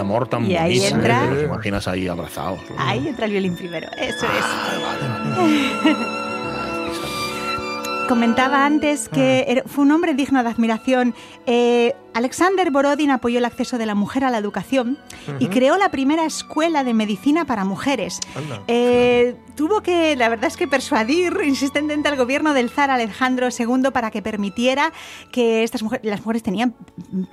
[0.01, 0.97] amor tan Y ahí bonita.
[0.97, 1.37] entra- ¿eh?
[1.37, 2.59] Te imaginas ahí abrazados.
[2.69, 2.77] ¿no?
[2.79, 4.45] Ahí entra el violín primero, eso es.
[8.09, 11.15] Comentaba antes que era- fue un hombre digno de admiración.
[11.47, 14.99] Eh, Alexander Borodin apoyó el acceso de la mujer a la educación
[15.39, 18.19] y creó la primera escuela de medicina para mujeres.
[18.67, 23.91] Eh, tuvo que, la verdad es que persuadir insistentemente al gobierno del zar Alejandro II
[23.93, 24.91] para que permitiera
[25.33, 26.75] que estas mujeres, las mujeres tenían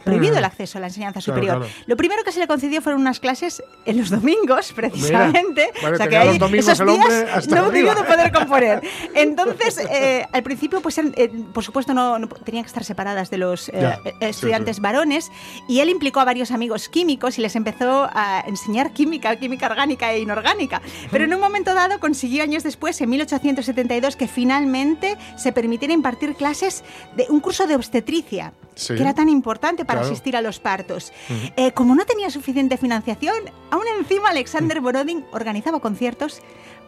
[0.04, 1.58] prohibido el acceso a la enseñanza Claro, superior.
[1.60, 1.74] claro.
[1.86, 5.72] Lo primero que se le concedió fueron unas clases en los domingos, precisamente.
[5.82, 8.82] Vale, o sea que ahí esos días no debió de poder componer.
[9.16, 13.38] Entonces, eh, al principio, pues, eh, por supuesto, no, no- tenían que estar separadas de
[13.38, 14.82] los eh, Ya, eh, sí, estudiantes sí.
[14.82, 15.32] varones
[15.70, 20.12] y él implicó a varios amigos químicos y les empezó a enseñar química, química orgánica
[20.12, 20.82] e inorgánica.
[21.10, 26.34] Pero en un momento dado consiguió años después, en 1872, que finalmente se permitiera impartir
[26.34, 26.84] clases
[27.16, 28.96] de un curso de obstetricia, Sí.
[28.96, 30.12] que era tan importante para Claro.
[30.14, 31.14] asistir a los partos.
[31.56, 33.36] Eh, como no tenía suficiente financiación,
[33.70, 36.42] aún encima Alexander Borodin organizaba conciertos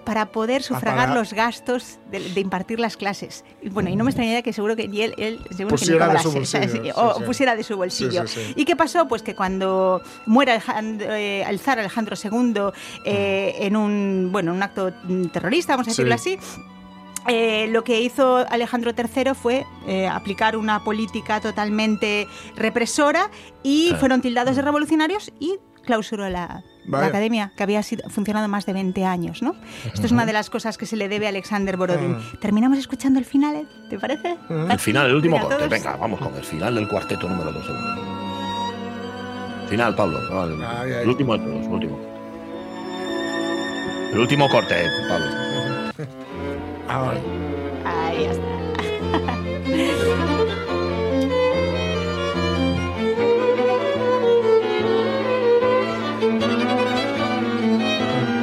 [0.06, 3.44] para poder sufragar los gastos de, de impartir las clases.
[3.62, 6.14] Y bueno, y no me extrañaría que seguro que ni él, él seguro Pusiera que
[6.14, 8.28] de su bolsillo, o sí, pusiera de su bolsillo.
[8.28, 8.54] Sí.
[8.56, 9.08] ¿Y qué pasó?
[9.08, 12.72] Pues que cuando muere Alejandro- eh, el zar Alejandro II
[13.06, 16.38] eh, en un bueno un acto mm, terrorista, vamos a decirlo Sí.
[16.38, 16.46] así,
[17.28, 23.30] eh, lo que hizo Alejandro III fue eh, aplicar una política totalmente represora
[23.62, 28.66] y fueron tildados de revolucionarios y clausuró la, la academia, que había sido, funcionado más
[28.66, 29.42] de 20 años.
[29.42, 29.56] ¿no?
[29.94, 32.18] Esto es una de las cosas que se le debe a Alexander Borodin.
[32.40, 33.66] Terminamos escuchando el final, ¿eh?
[33.90, 34.38] ¿te parece?
[34.50, 35.56] El final, el último corte.
[35.56, 35.70] todos.
[35.70, 37.66] Venga, vamos con el final del cuarteto número 2.
[39.70, 40.20] Final, Pablo.
[40.32, 41.04] Vale, Ay, ay.
[41.04, 42.00] El último de todos, el último.
[44.14, 44.76] El último corte,
[45.08, 45.26] Pablo.
[46.88, 47.14] Ah,
[47.86, 50.16] Ahí está.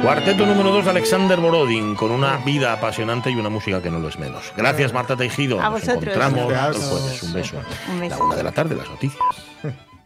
[0.01, 3.99] Cuarteto número 2 de Alexander Borodin, con una vida apasionante y una música que no
[3.99, 4.53] lo es menos.
[4.55, 5.59] Gracias, Marta Tejido.
[5.59, 6.15] A Nos vosotros.
[6.15, 6.83] encontramos Gracias.
[6.83, 7.23] el jueves.
[7.23, 7.57] Un beso.
[7.91, 8.17] Un beso.
[8.17, 9.21] La una de la tarde, las noticias.